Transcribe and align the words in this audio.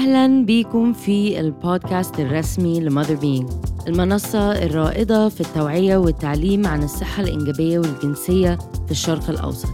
أهلا 0.00 0.44
بيكم 0.44 0.92
في 0.92 1.40
البودكاست 1.40 2.20
الرسمي 2.20 2.80
ل 2.80 2.85
Mother 2.85 3.14
Being 3.14 3.50
المنصة 3.88 4.52
الرائدة 4.52 5.28
في 5.28 5.40
التوعية 5.40 5.96
والتعليم 5.96 6.66
عن 6.66 6.82
الصحة 6.82 7.22
الإنجابية 7.22 7.78
والجنسية 7.78 8.58
في 8.86 8.90
الشرق 8.90 9.30
الأوسط. 9.30 9.68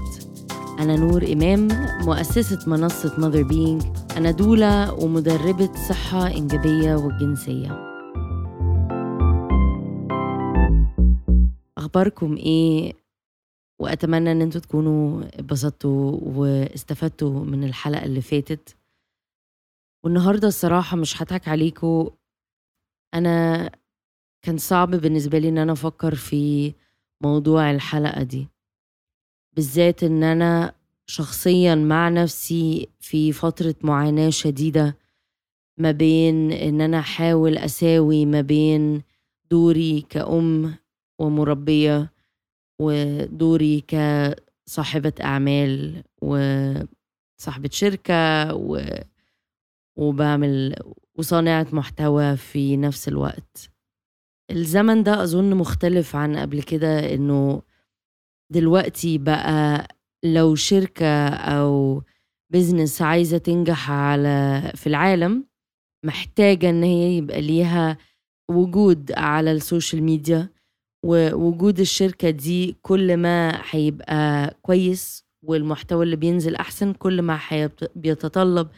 أنا 0.78 0.96
نور 0.96 1.32
إمام 1.32 1.68
مؤسسة 2.00 2.70
منصة 2.70 3.20
Mother 3.20 3.42
Being 3.42 3.82
أنا 4.16 4.30
doula 4.30 4.94
ومدربة 4.94 5.72
صحة 5.88 6.26
إنجابية 6.26 6.94
والجنسية 6.94 7.96
أخباركم 11.78 12.36
إيه؟ 12.36 12.92
وأتمنى 13.80 14.32
إن 14.32 14.42
أنتوا 14.42 14.60
تكونوا 14.60 15.22
اتبسطتوا 15.24 16.18
واستفدتوا 16.22 17.44
من 17.44 17.64
الحلقة 17.64 18.04
اللي 18.04 18.20
فاتت. 18.20 18.76
والنهاردة 20.06 20.48
الصراحة 20.48 20.96
مش 20.96 21.22
هضحك 21.22 21.48
عليكم 21.48 22.10
أنا 23.14 23.70
كان 24.42 24.58
صعب 24.58 24.90
بالنسبة 24.90 25.38
لي 25.38 25.48
إن 25.48 25.58
أنا 25.58 25.72
أفكر 25.72 26.14
في 26.14 26.72
موضوع 27.20 27.70
الحلقة 27.70 28.22
دي 28.22 28.48
بالذات 29.56 30.04
إن 30.04 30.22
أنا 30.22 30.74
شخصيا 31.06 31.74
مع 31.74 32.08
نفسي 32.08 32.88
في 33.00 33.32
فترة 33.32 33.74
معاناة 33.82 34.30
شديدة 34.30 34.96
ما 35.78 35.90
بين 35.90 36.52
إن 36.52 36.80
أنا 36.80 36.98
أحاول 36.98 37.58
أساوي 37.58 38.26
ما 38.26 38.40
بين 38.40 39.02
دوري 39.50 40.06
كأم 40.10 40.74
ومربية 41.18 42.12
ودوري 42.80 43.84
كصاحبة 43.88 45.12
أعمال 45.20 46.02
وصاحبة 46.22 47.70
شركة. 47.72 48.52
وبعمل 49.96 50.74
وصانعة 51.18 51.66
محتوى 51.72 52.36
في 52.36 52.76
نفس 52.76 53.08
الوقت. 53.08 53.70
الزمن 54.50 55.02
ده 55.02 55.22
أظن 55.22 55.54
مختلف 55.54 56.16
عن 56.16 56.36
قبل 56.36 56.62
كده 56.62 57.14
إنه 57.14 57.62
دلوقتي 58.52 59.18
بقى 59.18 59.88
لو 60.24 60.54
شركة 60.54 61.28
أو 61.28 62.02
business 62.52 63.02
عايزة 63.02 63.38
تنجح 63.38 63.90
على 63.90 64.62
في 64.74 64.86
العالم 64.86 65.44
محتاجة 66.04 66.70
إن 66.70 66.82
هي 66.82 67.16
يبقى 67.16 67.40
ليها 67.42 67.98
وجود 68.50 69.12
على 69.12 69.52
ال 69.52 69.59
social 69.59 70.02
media 70.02 70.48
ووجود 71.04 71.80
الشركة 71.80 72.30
دي 72.30 72.76
كل 72.82 73.16
ما 73.16 73.62
هيبقى 73.70 74.56
كويس 74.62 75.24
والمحتوى 75.42 76.04
اللي 76.04 76.16
بينزل 76.16 76.56
أحسن 76.56 76.92
كل 76.92 77.22
ما 77.22 77.38
بيتطلب 77.96 78.68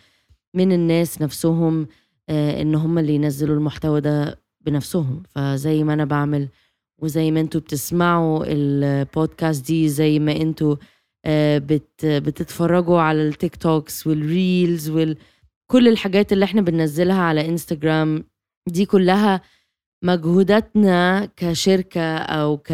من 0.58 0.72
الناس 0.72 1.22
نفسهم 1.22 1.86
آه، 2.28 2.62
إن 2.62 2.74
هم 2.74 2.98
اللي 2.98 3.14
ينزلوا 3.14 3.56
المحتوى 3.56 4.00
ده 4.00 4.38
بنفسهم. 4.60 5.22
فزي 5.34 5.84
ما 5.84 5.92
أنا 5.94 6.04
بعمل 6.04 6.48
وزي 7.02 7.30
ما 7.30 7.40
أنتوا 7.40 7.60
بتسمعوا 7.60 8.44
البودكاست 8.46 9.66
دي 9.66 9.88
زي 9.88 10.18
ما 10.18 10.32
أنتوا 10.36 10.76
آه، 11.24 11.58
بت 11.58 12.06
بتتفرجوا 12.06 13.00
على 13.00 13.28
ال 13.28 13.56
TikToks 13.56 14.06
وال 14.06 14.30
reels 14.30 14.90
وكل 14.90 15.88
الحاجات 15.88 16.32
اللي 16.32 16.44
إحنا 16.44 16.60
بننزلها 16.60 17.22
على 17.22 17.48
إنستجرام 17.48 18.24
دي 18.68 18.86
كلها 18.86 19.40
مجهوداتنا 20.04 21.28
كشركة 21.36 22.16
أو 22.18 22.56
ك 22.58 22.72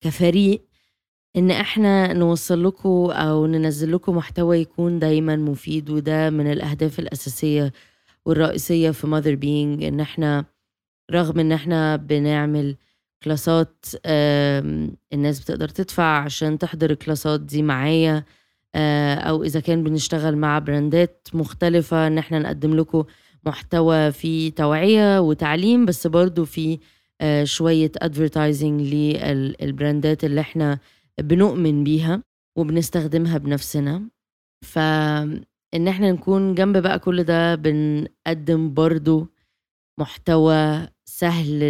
كفريق 0.00 0.67
إن 1.38 1.50
إحنا 1.50 2.12
نوصل 2.12 2.64
لكم 2.64 3.10
أو 3.10 3.46
ننزل 3.46 3.92
لكم 3.92 4.16
محتوى 4.16 4.58
يكون 4.58 4.98
دايما 4.98 5.36
مفيد 5.36 5.90
وده 5.90 6.30
من 6.30 6.52
الأهداف 6.52 6.98
الأساسية 6.98 7.72
والرئيسية 8.26 8.90
في 8.90 9.06
ماذر 9.06 9.34
بينج 9.34 9.84
إن 9.84 10.00
إحنا 10.00 10.44
رغم 11.10 11.40
إن 11.40 11.52
إحنا 11.52 11.96
بنعمل 11.96 12.76
كلاسات 13.22 13.86
الناس 15.12 15.40
بتقدر 15.40 15.68
تدفع 15.68 16.18
عشان 16.18 16.58
تحضر 16.58 16.90
الكلاسات 16.90 17.40
دي 17.40 17.62
معايا 17.62 18.24
آه، 18.74 19.14
أو 19.14 19.42
إذا 19.44 19.60
كان 19.60 19.82
بنشتغل 19.84 20.36
مع 20.36 20.58
براندات 20.58 21.28
مختلفة 21.34 22.06
إن 22.06 22.18
إحنا 22.18 22.38
نقدم 22.38 22.74
لكم 22.76 23.04
محتوى 23.46 24.12
فيه 24.12 24.50
توعية 24.52 25.20
وتعليم 25.20 25.86
بس 25.86 26.06
برضو 26.06 26.44
في 26.44 26.78
آه، 27.20 27.44
شوية 27.44 27.92
ادفرتايزنج 27.96 28.80
للبراندات 28.94 30.24
اللي 30.24 30.40
إحنا 30.40 30.78
بنؤمن 31.20 31.84
بيها 31.84 32.22
وبنستخدمها 32.58 33.38
بنفسنا. 33.38 34.08
فإن 34.64 35.88
إحنا 35.88 36.12
نكون 36.12 36.54
جنب 36.54 36.76
بقى 36.76 36.98
كل 36.98 37.24
ده 37.24 37.54
بنقدم 37.54 38.74
برضو 38.74 39.26
محتوى 40.00 40.88
سهل 41.04 41.62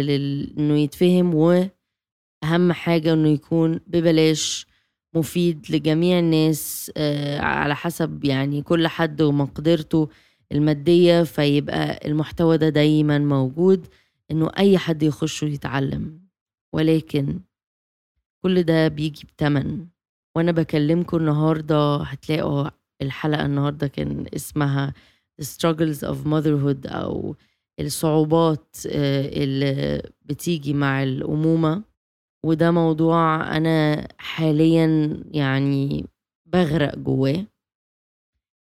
إنه 0.57 0.77
يتفهم 0.77 1.35
وأهم 1.35 2.71
حاجة 2.71 3.13
إنه 3.13 3.29
يكون 3.29 3.79
ببلاش 3.87 4.67
مفيد 5.15 5.65
لجميع 5.69 6.19
الناس 6.19 6.91
آه، 6.97 7.39
على 7.39 7.75
حسب 7.75 8.25
يعني 8.25 8.61
كل 8.61 8.87
حد 8.87 9.21
ومقدرته 9.21 10.09
المادية. 10.51 11.23
فيبقى 11.23 12.07
المحتوى 12.07 12.57
ده 12.57 12.69
دايما 12.69 13.17
موجود 13.19 13.87
إنه 14.31 14.51
أي 14.57 14.77
حد 14.77 15.03
يخش 15.03 15.43
ويتعلم. 15.43 16.21
ولكن 16.73 17.39
كل 18.43 18.63
ده 18.63 18.87
بيجي 18.87 19.27
بتمن. 19.27 19.87
وأنا 20.37 20.51
بكلمكم 20.51 21.17
النهاردة 21.17 21.95
هتلاقوا 21.97 22.69
الحلقة 23.01 23.45
النهاردة 23.45 23.87
كان 23.87 24.25
اسمها 24.35 24.93
The 25.41 25.45
Struggles 25.45 25.99
of 26.09 26.17
Motherhood 26.27 26.91
أو 26.93 27.35
الصعوبات 27.79 28.75
آه، 28.87 29.43
اللي 29.43 30.01
بتيجي 30.25 30.73
مع 30.73 31.03
الأمومة. 31.03 31.83
وده 32.45 32.71
موضوع 32.71 33.57
أنا 33.57 34.07
حاليا 34.17 35.17
يعني 35.31 36.05
بغرق 36.45 36.95
جواه. 36.97 37.45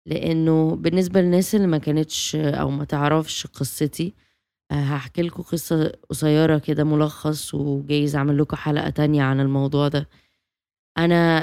لأنه 0.06 0.76
بالنسبة 0.76 1.20
للناس 1.20 1.54
اللي 1.54 1.66
ما 1.66 1.78
كانتش 1.78 2.36
أو 2.36 2.70
ما 2.70 2.84
تعرفش 2.84 3.46
قصتي 3.46 4.14
آه، 4.70 4.74
هحكي 4.74 5.22
لكم 5.22 5.42
قصة 5.42 5.92
قصيرة 6.10 6.58
كده 6.58 6.84
ملخص 6.84 7.54
وجايز 7.54 8.16
أعمل 8.16 8.38
لكم 8.38 8.56
حلقة 8.56 8.90
تانية 8.90 9.22
عن 9.22 9.40
الموضوع 9.40 9.88
ده. 9.88 10.08
أنا 10.98 11.38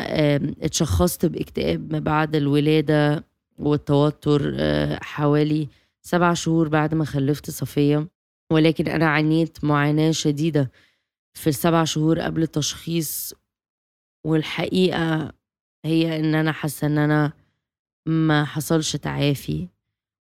اتشخصت 0.65 1.25
باكتئاب 1.25 1.93
ما 1.93 1.99
بعد 1.99 2.35
الولادة 2.35 3.23
والتوتر 3.59 4.53
آه، 4.55 4.99
حوالي 5.03 5.67
سبع 6.01 6.33
شهور 6.33 6.67
بعد 6.67 6.93
ما 6.95 7.05
خلفت 7.05 7.49
صفية. 7.51 8.07
ولكن 8.51 8.87
أنا 8.87 9.05
عانيت 9.09 9.63
معاناة 9.63 10.11
شديدة 10.11 10.71
في 11.33 11.47
السبع 11.47 11.83
شهور 11.83 12.19
قبل 12.19 12.43
التشخيص. 12.43 13.33
والحقيقة 14.25 15.33
هي 15.85 16.19
إن 16.19 16.35
أنا 16.35 16.51
حاسة 16.51 16.87
إن 16.87 16.97
أنا 16.97 17.33
ما 18.05 18.45
حصلش 18.45 18.95
تعافي 18.95 19.67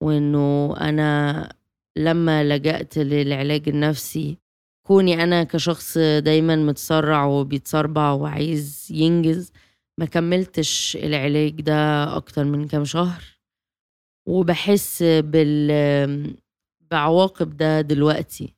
وإنه 0.02 0.76
أنا 0.78 1.50
لما 1.98 2.44
لجأت 2.44 2.98
للعلاج 2.98 3.70
النفسي 3.70 4.38
كوني 4.88 5.24
أنا 5.24 5.44
كشخص 5.44 5.98
دايما 5.98 6.56
متسرع 6.56 7.26
وبيتسربع 7.26 8.12
وعايز 8.12 8.88
ينجز 8.92 9.52
ما 10.00 10.06
كملتش 10.06 10.98
العلاج 11.04 11.62
ده 11.62 12.04
أكتر 12.16 12.44
من 12.44 12.68
كام 12.68 12.86
شهر. 12.86 13.24
وبحس 14.28 15.04
بال 15.04 16.36
بعواقب 16.92 17.58
ده 17.58 17.82
دلوقتي. 17.82 18.54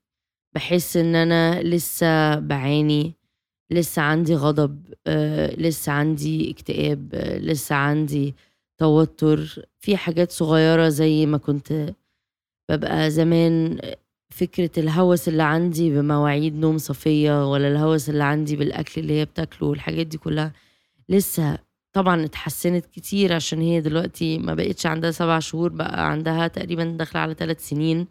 بحس 0.56 0.98
إن 0.98 1.16
أنا 1.16 1.62
لسه 1.64 2.40
بعاني 2.40 3.14
لسه 3.72 4.02
عندي 4.02 4.36
غضب 4.36 4.94
آه، 5.08 5.56
لسه 5.56 5.92
عندي 5.92 6.52
اكتئاب 6.52 7.10
آه، 7.14 7.38
لسه 7.38 7.76
عندي 7.76 8.36
توتر. 8.78 9.66
في 9.80 9.98
حاجات 9.98 10.32
صغيرة 10.32 10.90
زي 10.90 11.26
ما 11.26 11.38
كنت 11.38 11.94
ببقى 12.70 13.12
زمان 13.12 13.80
فكرة 14.30 14.70
الهوس 14.78 15.28
اللي 15.28 15.44
عندي 15.44 15.90
بمواعيد 15.90 16.56
نوم 16.56 16.78
صفية 16.78 17.52
ولا 17.52 17.68
الهوس 17.68 18.10
اللي 18.10 18.24
عندي 18.24 18.56
بالأكل 18.56 19.02
اللي 19.02 19.14
هي 19.20 19.26
بتاكله 19.26 19.68
والحاجات 19.70 20.08
دي 20.08 20.18
كلها 20.18 20.54
لسه 21.10 21.58
طبعا 21.94 22.26
اتحسنت 22.26 22.86
كتير 22.86 23.34
عشان 23.34 23.62
هي 23.62 23.82
دلوقتي 23.82 24.38
ما 24.38 24.54
بقتش 24.54 24.86
عندها 24.86 25.12
سبع 25.12 25.40
شهور 25.40 25.70
بقى 25.70 26.12
عندها 26.12 26.48
تقريبا 26.48 26.84
داخلة 26.84 27.22
على 27.22 27.34
ثلاث 27.34 27.70
سنين. 27.70 28.08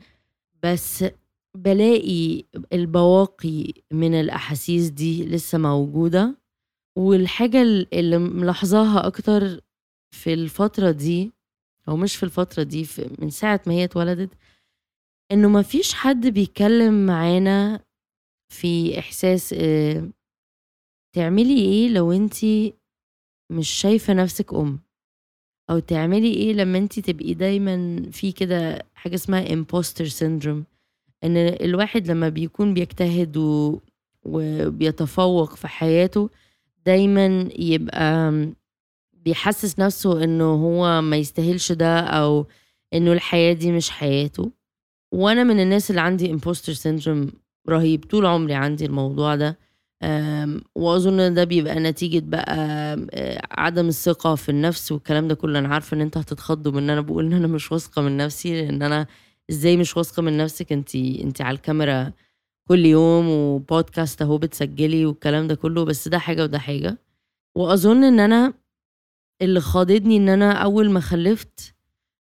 بس 0.62 1.04
بلاقي 1.56 2.44
البواقي 2.72 3.72
من 3.92 4.14
الأحاسيس 4.14 4.88
دي 4.88 5.24
لسه 5.26 5.58
موجودة. 5.58 6.38
والحاجة 6.96 7.62
اللي 7.92 8.18
ملاحظاها 8.18 9.06
أكتر 9.06 9.60
في 10.10 10.32
الفترة 10.34 10.90
دي 10.90 11.32
أو 11.88 11.96
مش 11.96 12.16
في 12.16 12.22
الفترة 12.22 12.62
دي 12.62 12.86
من 13.18 13.30
ساعة 13.30 13.60
ما 13.66 13.72
هي 13.72 13.84
اتولدت 13.84 14.30
إنه 15.32 15.48
مفيش 15.48 15.94
حد 15.94 16.26
بيتكلم 16.26 17.06
معانا 17.06 17.80
في 18.52 18.98
إحساس 18.98 19.52
آه، 19.58 20.10
تعملي 21.14 21.58
إيه 21.58 21.88
لو 21.88 22.12
أنتي 22.12 22.74
مش 23.52 23.68
شايفة 23.68 24.12
نفسك 24.12 24.54
أم؟ 24.54 24.78
أو 25.70 25.78
تعملي 25.78 26.34
إيه 26.34 26.52
لمّا 26.52 26.78
أنتِ 26.78 27.00
تبقي 27.00 27.34
دايمًا 27.34 28.02
في 28.12 28.32
كده 28.32 28.86
حاجة 28.94 29.14
اسمها 29.14 29.44
imposter 29.44 30.06
syndrome 30.20 30.62
إن 31.24 31.36
الواحد 31.36 32.10
لمّا 32.10 32.28
بيكون 32.28 32.74
بيجتهد 32.74 33.36
وبيتفوّق 34.24 35.54
في 35.54 35.68
حياته، 35.68 36.30
دايمًا 36.86 37.48
يبقى 37.58 38.32
بيحسّس 39.24 39.78
نَفْسه 39.78 40.24
إنه 40.24 40.44
هو 40.44 41.00
ما 41.02 41.16
يستاهلش 41.16 41.72
ده 41.72 42.00
أو 42.00 42.46
إنه 42.94 43.12
الحياة 43.12 43.52
دي 43.52 43.72
مش 43.72 43.90
حياته، 43.90 44.50
وأنا 45.12 45.44
من 45.44 45.60
الناس 45.60 45.90
اللي 45.90 46.00
عندي 46.00 46.38
imposter 46.38 46.74
syndrome 46.82 47.34
رهيب، 47.68 48.04
طول 48.04 48.26
عمري 48.26 48.54
عندي 48.54 48.86
الموضوع 48.86 49.34
ده. 49.36 49.58
وأظن 50.74 51.20
إن 51.20 51.34
ده 51.34 51.44
بيبقى 51.44 51.80
نتيجة 51.80 52.22
بقى 52.26 52.96
عدم 53.50 53.88
الثقة 53.88 54.34
في 54.34 54.48
النفس 54.48 54.92
والكلام 54.92 55.28
ده 55.28 55.34
كله، 55.34 55.58
أنا 55.58 55.68
عارفة 55.68 55.94
إن 55.94 56.00
أنتوا 56.00 56.22
هتتخضّوا 56.22 56.72
من 56.72 56.78
إن 56.82 56.90
أنا 56.90 57.00
بقول 57.00 57.26
إن 57.26 57.32
أنا 57.32 57.46
مش 57.46 57.72
واثقة 57.72 58.02
من 58.02 58.16
نفسي، 58.16 58.62
لإن 58.62 58.82
أنا 58.82 59.06
إزاي 59.50 59.76
مش 59.76 59.96
واثقة 59.96 60.22
من 60.22 60.36
نفسِك 60.36 60.72
أنتِ 60.72 60.94
أنتِ 60.96 61.40
على 61.40 61.54
الكاميرا 61.54 62.12
كل 62.68 62.86
يوم 62.86 63.28
وبودكاست 63.28 64.22
أهو 64.22 64.38
بتسجّلي 64.38 65.06
والكلام 65.06 65.48
ده 65.48 65.54
كله، 65.54 65.84
بس 65.84 66.08
ده 66.08 66.18
حاجة 66.18 66.42
وده 66.42 66.58
حاجة. 66.58 66.98
وأظن 67.56 68.04
إن 68.04 68.20
أنا 68.20 68.54
اللي 69.42 69.60
خاضدني 69.60 70.16
إن 70.16 70.28
أنا 70.28 70.52
أول 70.52 70.90
ما 70.90 71.00
خلّفت 71.00 71.74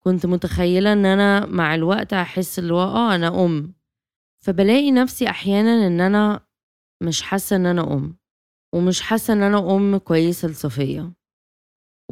كنت 0.04 0.26
متخيّلة 0.26 0.92
إن 0.92 1.06
أنا 1.06 1.46
مع 1.46 1.74
الوقت 1.74 2.14
هاحس 2.14 2.58
اللي 2.58 2.74
هو 2.74 2.82
آه 2.82 3.14
أنا 3.14 3.44
أم، 3.44 3.74
فبالاقي 4.44 4.90
نفسي 4.92 5.30
أحيانًا 5.30 5.86
إن 5.86 6.00
أنا 6.00 6.40
مش 7.02 7.22
حاسة 7.22 7.56
إن 7.56 7.66
أنا 7.66 7.94
أم، 7.94 8.16
ومش 8.74 9.02
حاسة 9.02 9.32
إن 9.34 9.42
أنا 9.42 9.76
أم 9.76 9.96
كويسة 9.98 10.48
لصفية، 10.48 11.12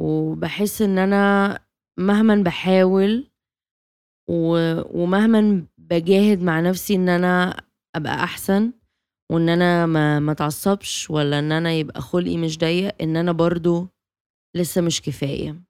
وبحس 0.00 0.82
إن 0.82 0.98
أنا 0.98 1.58
مهمًا 2.00 2.36
بحاول 2.36 3.30
و 4.30 4.52
ومهمًا 5.02 5.66
بجاهد 5.78 6.42
مع 6.42 6.60
نفسي 6.60 6.94
إن 6.94 7.08
أنا 7.08 7.62
أبقى 7.96 8.14
أحسن، 8.24 8.72
وإن 9.32 9.48
أنا 9.48 9.86
ما 9.86 10.20
ما 10.20 10.32
ولا 11.10 11.38
إن 11.38 11.52
أنا 11.52 11.72
يبقى 11.72 12.00
خُلقي 12.00 12.36
مش 12.36 12.58
ضيّق، 12.58 12.94
إن 13.02 13.16
أنا 13.16 13.32
برضه 13.32 13.88
لسه 14.56 14.80
مش 14.80 15.02
كفاية، 15.02 15.62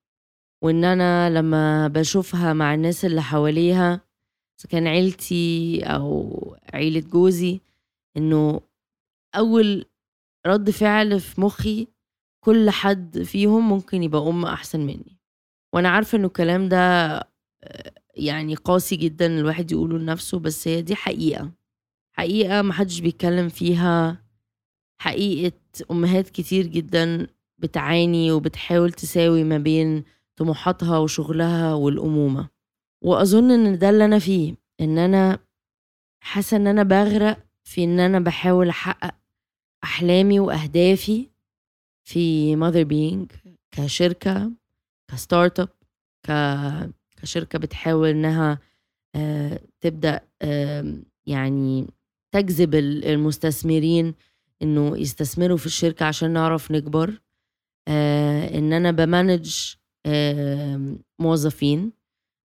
وإن 0.65 0.85
أنا 0.85 1.31
لمّا 1.39 1.89
بشوفها 1.89 2.53
مع 2.53 2.75
الناس 2.75 3.05
اللي 3.05 3.23
حواليها 3.23 4.01
كان 4.71 4.87
عيلتي 4.87 5.81
أو 5.85 6.57
عيلة 6.75 7.01
جوزي، 7.01 7.61
إنه 8.17 8.61
أول 9.37 9.85
رد 10.47 10.71
فعل 10.71 11.21
في 11.21 11.41
مخي 11.41 11.89
كل 12.45 12.71
حد 12.71 13.23
فيهم 13.23 13.69
ممكن 13.69 14.03
يبقى 14.03 14.23
أم 14.29 14.45
أحسن 14.45 14.81
مني. 14.81 15.19
وأنا 15.75 15.89
عارفة 15.89 16.19
إنه 16.19 16.27
الكلام 16.27 16.69
ده 16.69 16.79
آه، 17.65 17.93
يعني 18.15 18.55
قاسي 18.55 18.97
جدا 18.97 19.27
الواحد 19.27 19.73
يقوله 19.73 19.99
لنفسه 19.99 20.39
بس 20.39 20.69
هي 20.69 20.83
دي 20.83 20.95
حقيقة. 20.97 21.53
حقيقة 22.17 22.63
محدش 22.63 23.01
بيتكلم 23.01 23.49
فيها 23.49 24.25
حقيقة 25.01 25.57
أمهات 25.91 26.29
كتير 26.31 26.67
جدا 26.67 27.27
بتعاني 27.59 28.33
وبتحاول 28.33 28.93
تساوي 28.93 29.45
ما 29.45 29.59
بين 29.59 30.05
طموحاتها 30.37 30.99
وشغلها 30.99 31.75
والأمومة. 31.75 32.49
وأظن 33.03 33.51
إن 33.51 33.79
ده 33.79 33.91
اللي 33.91 34.05
أنا 34.05 34.19
فيه 34.19 34.55
إن 34.81 34.99
أنا 34.99 35.39
حاسة 36.21 36.57
إن 36.57 36.67
أنا 36.67 36.83
بغرق 36.83 37.39
في 37.65 37.85
إن 37.85 38.01
أنا 38.01 38.21
بحاول 38.21 38.69
أحقق 38.69 39.15
أحلامي 39.85 40.41
وأهدافي 40.41 41.29
في 42.05 42.57
Mother 42.57 42.87
Being 42.89 43.51
كشركة 43.71 44.51
ك 45.11 45.19
start 45.19 45.61
up 45.61 45.69
كشركة 47.17 47.59
بتحاول 47.59 48.09
إنها 48.09 48.59
آه، 49.15 49.61
تبدأ 49.81 50.21
يعني 51.27 51.87
تجذب 52.33 52.75
المستثمرين 52.75 54.15
إنه 54.63 54.99
يستثمروا 54.99 55.57
في 55.57 55.67
الشركة 55.67 56.07
عشان 56.07 56.31
نعرف 56.31 56.71
نكبر. 56.71 57.21
آه، 57.89 58.59
إن 58.59 58.73
أنا 58.73 58.91
ب 58.91 59.03
manage 59.03 59.75
موظفين 61.19 61.93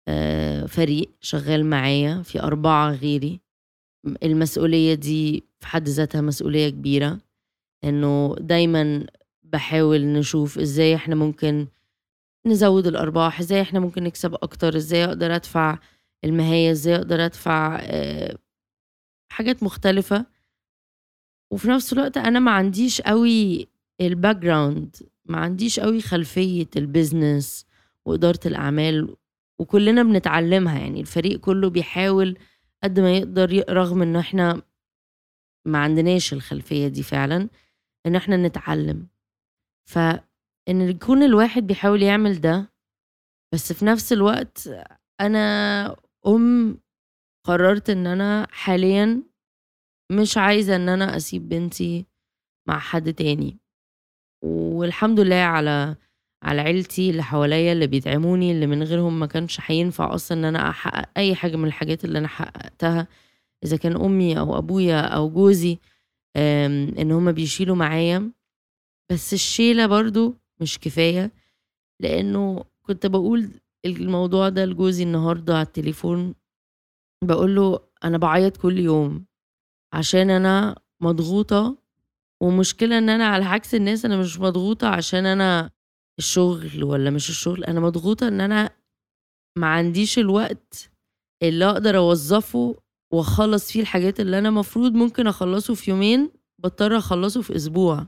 آه، 0.09 0.67
فريق 0.67 1.11
شغال 1.21 1.67
معايا 1.67 2.23
في 2.23 2.41
أربعة 2.43 2.91
غيري. 2.93 3.41
المسؤولية 4.23 4.95
دي 4.95 5.45
في 5.61 5.67
حد 5.67 5.89
ذاتها 5.89 6.21
مسؤولية 6.21 6.69
كبيرة 6.71 7.19
إنه 7.85 8.37
دايما 8.41 9.07
بحاول 9.43 10.01
نشوف 10.07 10.59
إزاي 10.59 10.95
إحنا 10.95 11.15
ممكن 11.15 11.67
نزود 12.47 12.87
الأرباح 12.87 13.41
إزاي 13.41 13.61
إحنا 13.63 13.81
ممكن 13.81 14.03
نكسب 14.03 14.35
أكتر 14.35 14.77
إزاي 14.77 15.05
أقدر 15.05 15.35
أدفع 15.35 15.79
الماهية 16.25 16.71
إزاي 16.71 16.97
أقدر 16.97 17.25
أدفع 17.25 17.79
آه، 17.83 18.39
حاجات 19.33 19.63
مختلفة. 19.63 20.27
وفي 21.53 21.69
نفس 21.69 21.93
الوقت 21.93 22.17
أنا 22.17 22.39
ما 22.41 22.51
عنديش 22.51 23.01
قوي 23.01 23.69
ال 24.01 24.37
background 24.37 24.97
ما 25.31 25.39
عنديش 25.39 25.81
قوي 25.81 26.01
خلفية 26.01 26.69
ال 26.77 26.87
business 26.87 27.67
وإدارة 28.07 28.41
الأعمال 28.47 29.17
وكلنا 29.61 30.03
بنتعلمها 30.03 30.79
يعني 30.79 31.01
الفريق 31.01 31.41
كله 31.41 31.71
بيحاول 31.71 32.39
قد 32.85 33.01
ما 33.01 33.13
يقدر 33.17 33.65
رغم 33.71 34.03
إن 34.03 34.17
إحنا 34.17 34.63
ما 35.67 35.79
عندناش 35.79 36.33
الخلفية 36.33 36.89
دي 36.89 37.03
فعلا 37.03 37.49
إن 38.07 38.17
إحنا 38.17 38.37
نتعلم. 38.37 39.09
فإن 39.91 40.81
يكون 40.81 41.23
الواحد 41.23 41.67
بيحاول 41.67 42.03
يعمل 42.03 42.41
ده 42.41 42.73
بس 43.55 43.73
في 43.73 43.85
نفس 43.85 44.13
الوقت 44.13 44.69
أنا 45.21 45.97
أم 46.27 46.79
قررت 47.47 47.91
إن 47.91 48.07
أنا 48.07 48.47
حاليا 48.51 49.23
مش 50.13 50.37
عايزة 50.39 50.77
إن 50.77 50.89
أنا 50.89 51.17
أسيب 51.17 51.49
بنتي 51.49 52.07
مع 52.69 52.79
حد 52.79 53.13
تاني. 53.15 53.60
والحمد 54.43 55.21
لله 55.21 55.37
على 55.37 55.97
على 56.43 56.61
عيلتي 56.61 57.11
اللي 57.11 57.23
حواليا 57.23 57.73
اللي 57.73 57.87
بيدعموني 57.87 58.53
اللي 58.53 58.67
من 58.67 58.83
غيرهم 58.83 59.21
ما 59.21 59.27
كانش 59.27 59.61
هينفع 59.65 60.15
أصلا 60.15 60.39
إن 60.39 60.45
أنا 60.45 60.69
أحقق 60.71 61.09
أي 61.17 61.35
حاجة 61.35 61.57
من 61.57 61.65
الحاجات 61.65 62.05
اللي 62.05 62.19
أنا 62.19 62.29
حققتها. 62.29 63.09
إذا 63.65 63.77
كان 63.77 63.97
أمي 63.97 64.39
أو 64.39 64.59
أبويا 64.59 65.01
أو 65.01 65.31
جوزي 65.31 65.79
إن 66.37 67.13
هما 67.13 67.31
بيشيلوا 67.33 67.77
معايا. 67.77 68.31
بس 69.13 69.33
الشيلة 69.35 69.87
برضو 69.87 70.35
مش 70.61 70.79
كفاية 70.79 71.33
لأنه 72.01 72.65
كنت 72.83 73.07
بقول 73.07 73.51
الموضوع 73.87 74.49
ده 74.49 74.65
لجوزي 74.65 75.03
النهارده 75.03 75.55
على 75.55 75.67
التليفون. 75.67 76.35
بقول 77.25 77.57
له 77.57 77.81
أنا 78.05 78.19
بعيط 78.19 78.57
كل 78.57 78.79
يوم 78.79 79.25
عشان 79.95 80.31
أنا 80.31 80.77
مضغوطة 81.01 81.77
ومشكلة 82.43 82.99
إن 82.99 83.09
أنا 83.09 83.27
على 83.27 83.45
عكس 83.45 83.75
الناس 83.75 84.05
أنا 84.05 84.17
مش 84.17 84.41
مضغوطة 84.41 84.89
عشان 84.89 85.27
أنا 85.27 85.71
الشغل 86.19 86.85
ولا 86.85 87.11
مش 87.11 87.31
الشغل 87.31 87.65
أنا 87.65 87.81
مضغوطة 87.81 88.29
إن 88.29 88.41
أنا 88.41 88.71
ما 89.59 89.67
عنديش 89.67 90.19
الوقت 90.19 90.91
اللي 91.43 91.65
أقدر 91.65 91.97
أوظفه 91.97 92.77
وأخلص 93.13 93.73
فيه 93.73 93.81
الحاجات 93.81 94.21
اللي 94.21 94.39
أنا 94.39 94.51
مفروض 94.51 94.93
ممكن 94.93 95.27
أخلصه 95.27 95.75
في 95.75 95.91
يومين 95.91 96.31
بضطر 96.59 96.97
أخلصه 96.97 97.43
في 97.43 97.57
أسبوع 97.57 98.07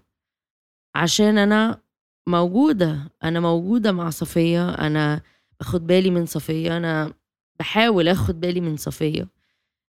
عشان 0.94 1.38
أنا 1.38 1.82
موجودة 2.28 3.12
أنا 3.24 3.40
موجودة 3.40 3.92
مع 3.92 4.10
صفية 4.10 4.70
أنا 4.74 5.22
باخد 5.60 5.86
بالي 5.86 6.10
من 6.10 6.26
صفية 6.26 6.76
أنا 6.76 7.14
بحاول 7.58 8.08
آخد 8.08 8.40
بالي 8.40 8.60
من 8.60 8.76
صفية. 8.76 9.28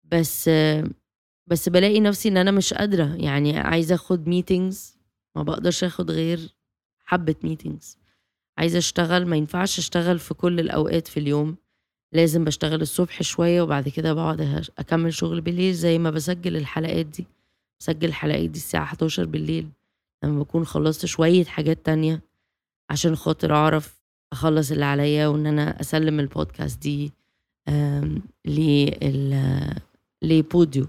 بس 0.03 0.49
بس 1.47 1.69
بلاقي 1.69 1.99
نفسي 1.99 2.29
إن 2.29 2.37
أنا 2.37 2.51
مش 2.51 2.73
قادرة. 2.73 3.15
يعني 3.15 3.57
عايزة 3.57 3.95
أخد 3.95 4.27
meetings 4.27 4.97
ما 5.35 5.43
بقدرش 5.43 5.83
آخد 5.83 6.11
غير 6.11 6.39
حبة 7.05 7.35
ميتينجز 7.43 7.97
عايزة 8.57 8.77
أشتغل 8.77 9.25
ما 9.25 9.35
ينفعش 9.37 9.79
أشتغل 9.79 10.19
في 10.19 10.33
كل 10.33 10.59
الأوقات 10.59 11.07
في 11.07 11.19
اليوم. 11.19 11.55
لازم 12.11 12.43
بشتغل 12.43 12.81
الصبح 12.81 13.21
شوية 13.23 13.61
وبعد 13.61 13.89
كده 13.89 14.13
بقعد 14.13 14.67
أكمل 14.79 15.13
شغل 15.13 15.41
بالليل 15.41 15.73
زي 15.73 15.97
ما 15.97 16.09
بسجل 16.11 16.55
الحلقات 16.57 17.05
دي. 17.05 17.27
بسجل 17.79 18.07
الحلقات 18.07 18.49
دي 18.49 18.57
الساعة 18.59 18.83
11 18.83 19.25
بالليل 19.25 19.69
لما 20.23 20.39
بكون 20.39 20.65
خلصت 20.65 21.05
شوية 21.05 21.45
حاجات 21.45 21.85
تانية 21.85 22.21
عشان 22.89 23.15
خاطر 23.15 23.53
أعرف 23.55 23.99
أخلص 24.33 24.71
اللي 24.71 24.85
عليا 24.85 25.27
وإن 25.27 25.47
أنا 25.47 25.81
أسلم 25.81 26.19
البودكاست 26.19 26.81
دي 26.81 27.11
لبوديو. 30.23 30.87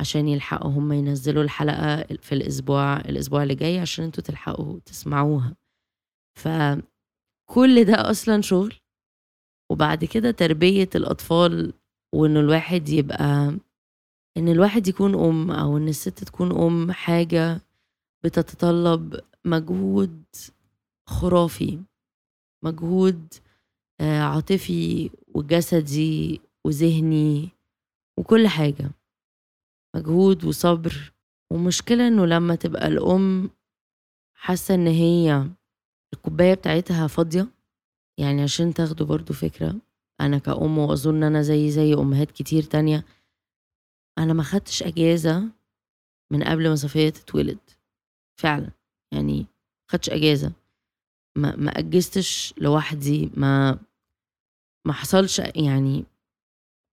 عشان 0.00 0.28
يلحقوا 0.28 0.70
هم 0.70 0.92
ينزلوا 0.92 1.42
الحلقة 1.42 2.02
في 2.22 2.32
الأسبوع 2.32 2.96
الأسبوع 2.96 3.42
اللي 3.42 3.54
جاي 3.54 3.78
عشان 3.78 4.04
أنتوا 4.04 4.24
تلحقوا 4.24 4.78
تسمعوها. 4.86 5.56
فكل 6.38 7.84
ده 7.84 8.10
أصلا 8.10 8.40
شغل. 8.42 8.74
وبعد 9.72 10.04
كده 10.04 10.30
تربية 10.30 10.88
الأطفال 10.94 11.72
وإنه 12.14 12.40
الواحد 12.40 12.88
يبقى 12.88 13.58
إن 14.36 14.48
الواحد 14.48 14.88
يكون 14.88 15.14
أم 15.14 15.50
أو 15.50 15.76
إن 15.76 15.88
الست 15.88 16.24
تكون 16.24 16.52
أم 16.62 16.92
حاجة 16.92 17.60
بتتطلب 18.24 19.20
مجهود 19.44 20.24
خرافي 21.08 21.80
مجهود 22.64 23.34
آه، 24.00 24.20
عاطفي 24.20 25.10
وجسدي 25.34 26.40
وذهني 26.64 27.48
وكل 28.18 28.48
حاجة. 28.48 28.90
مجهود 29.98 30.44
وصبر. 30.44 31.12
ومشكلة 31.52 32.08
إنه 32.08 32.26
لما 32.26 32.54
تبقى 32.54 32.88
الأم 32.88 33.50
حاسة 34.34 34.74
إن 34.74 34.86
هي 34.86 35.48
الكوباية 36.14 36.54
بتاعتها 36.54 37.06
فاضية 37.06 37.48
يعني 38.18 38.42
عشان 38.42 38.74
تاخدوا 38.74 39.06
برضو 39.06 39.32
فكرة 39.34 39.76
أنا 40.20 40.38
كأم 40.38 40.78
وأظن 40.78 41.22
أنا 41.22 41.42
زي 41.42 41.70
زي 41.70 41.94
أمهات 41.94 42.30
كتير 42.30 42.62
تانية 42.62 43.04
أنا 44.18 44.32
ما 44.32 44.42
خدتش 44.42 44.82
أجازة 44.82 45.48
من 46.32 46.42
قبل 46.42 46.68
ما 46.68 46.74
صفية 46.74 47.08
تتولد. 47.08 47.58
فعلا 48.40 48.70
يعني 49.12 49.46
خدتش 49.90 50.10
أجازة. 50.10 50.52
ما 51.36 51.56
ما 51.56 51.70
أجزتش 51.70 52.54
لوحدي 52.58 53.30
ما 53.36 53.78
ما 54.86 54.92
حصلش 54.92 55.38
يعني 55.38 56.04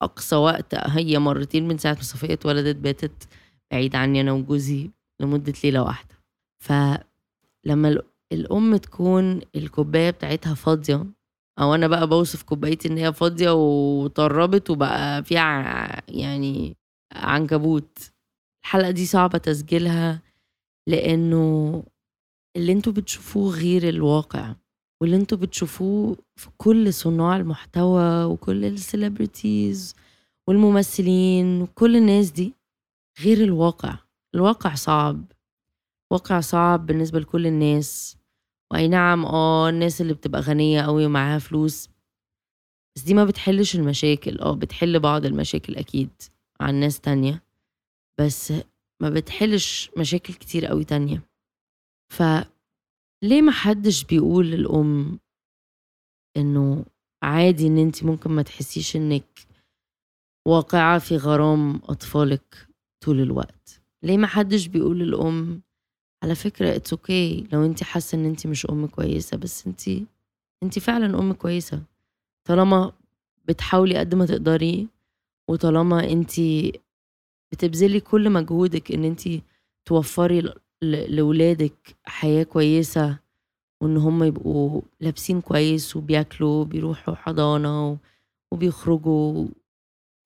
أقصى 0.01 0.35
وقت 0.35 0.75
هي 0.75 1.19
مرتين 1.19 1.67
من 1.67 1.77
ساعة 1.77 1.93
ما 1.93 2.01
صفية 2.01 2.33
اتولدت 2.33 2.75
باتت 2.75 3.27
بعيد 3.71 3.95
عني 3.95 4.21
أنا 4.21 4.31
وجوزي 4.31 4.89
لمدة 5.21 5.53
ليلة 5.63 5.83
واحدة. 5.83 6.15
فلما 6.63 8.01
الأم 8.31 8.75
تكون 8.77 9.41
الكوباية 9.55 10.09
بتاعتها 10.09 10.53
فاضية 10.53 11.05
أو 11.59 11.75
أنا 11.75 11.87
بقى 11.87 12.07
بوصف 12.07 12.43
كوبايتي 12.43 12.87
إن 12.87 12.97
هي 12.97 13.13
فاضية 13.13 13.49
وطربت 13.53 14.69
وبقى 14.69 15.23
فيها 15.23 16.01
يعني 16.11 16.77
عنكبوت. 17.13 17.97
الحلقة 18.65 18.91
دي 18.91 19.05
صعبة 19.05 19.37
تسجيلها 19.37 20.21
لأنه 20.87 21.83
اللي 22.57 22.71
أنتوا 22.71 22.93
بتشوفوه 22.93 23.53
غير 23.55 23.89
الواقع. 23.89 24.55
واللي 25.01 25.15
أنتوا 25.15 25.37
بتشوفوه 25.37 26.17
في 26.35 26.49
كل 26.57 26.93
صناع 26.93 27.35
المحتوى 27.37 28.23
وكل 28.23 28.65
السليبرتيز 28.65 29.95
والممثلين 30.49 31.61
وكل 31.61 31.95
الناس 31.95 32.31
دي 32.31 32.53
غير 33.19 33.37
الواقع. 33.43 33.97
الواقع 34.35 34.75
صعب. 34.75 35.25
واقع 36.11 36.39
صعب 36.39 36.85
بالنسبة 36.85 37.19
لكل 37.19 37.47
الناس. 37.47 38.17
وأي 38.71 38.87
نعم 38.87 39.25
آه 39.25 39.69
الناس 39.69 40.01
اللي 40.01 40.13
بتبقى 40.13 40.41
غنية 40.41 40.81
قوي 40.81 41.05
ومعاها 41.05 41.39
فلوس. 41.39 41.89
بس 42.95 43.03
دي 43.03 43.13
ما 43.13 43.25
بتحلش 43.25 43.75
المشاكل. 43.75 44.39
آه 44.39 44.55
بتحل 44.55 44.99
بعض 44.99 45.25
المشاكل 45.25 45.75
أكيد 45.75 46.09
عن 46.61 46.75
ناس 46.75 46.99
تانية. 46.99 47.43
بس 48.19 48.53
ما 49.01 49.09
بتحلش 49.09 49.91
مشاكل 49.97 50.33
كتير 50.33 50.65
قوي 50.65 50.83
تانية. 50.83 51.21
ف 52.13 52.23
ليه 53.25 53.41
ما 53.41 53.51
حدش 53.51 54.03
بيقول 54.03 54.45
للأم 54.51 55.19
إنه 56.37 56.85
عادي 57.23 57.67
إن 57.67 57.77
أنت 57.77 58.03
ممكن 58.03 58.31
ما 58.31 58.41
تحسيش 58.41 58.95
إنك 58.95 59.47
واقعة 60.47 60.99
في 60.99 61.17
غرام 61.17 61.75
أطفالك 61.75 62.67
طول 63.03 63.19
الوقت؟ 63.19 63.81
ليه 64.03 64.17
ما 64.17 64.27
حدش 64.27 64.67
بيقول 64.67 64.99
للأم؟ 64.99 65.61
على 66.23 66.35
فكرة 66.35 66.75
it's 66.75 67.43
okay 67.43 67.48
okay 67.48 67.53
لو 67.53 67.65
انت 67.65 67.83
حاسة 67.83 68.15
إن 68.17 68.25
انت 68.25 68.47
مش 68.47 68.65
أم 68.65 68.87
كويسة 68.87 69.37
بس 69.37 69.67
انت 69.67 69.81
انت 70.63 70.79
فعلا 70.79 71.19
أم 71.19 71.33
كويسة. 71.33 71.83
طالما 72.47 72.93
بتحاولي 73.45 73.97
قد 73.97 74.15
ما 74.15 74.25
تقدري 74.25 74.87
وطالما 75.49 76.11
انت 76.11 76.31
بتبذلي 77.51 77.99
كل 77.99 78.29
مجهودك 78.29 78.91
إن 78.91 79.03
انت 79.03 79.21
توفري 79.85 80.53
لولادك 80.83 81.95
حياة 82.05 82.43
كويسة 82.43 83.19
وإن 83.81 83.97
هم 83.97 84.23
يبقوا 84.23 84.81
لابسين 84.99 85.41
كويس 85.41 85.95
وبياكلوا 85.95 86.61
وبيروحوا 86.61 87.15
حضانة 87.15 87.97
وبيخرجوا 88.51 89.47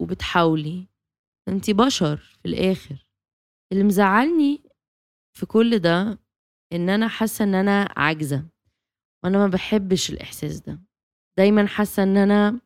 وبتحاولي. 0.02 0.88
أنت 1.48 1.72
بشر 1.72 2.18
في 2.18 2.46
الآخر. 2.46 2.96
اللي 3.72 3.84
مزعلني 3.84 4.62
في 5.34 5.46
كل 5.46 5.80
ده 5.80 6.20
إن 6.74 6.90
أنا 6.90 7.08
حاسة 7.08 7.44
إن 7.46 7.56
أنا 7.56 7.94
عاجزة 7.98 8.46
وأنا 9.24 9.38
ما 9.38 9.48
بحبش 9.48 10.10
الإحساس 10.10 10.60
ده. 10.60 10.80
دايما 11.38 11.68
حاسة 11.68 12.04
إن 12.04 12.18
أنا 12.18 12.60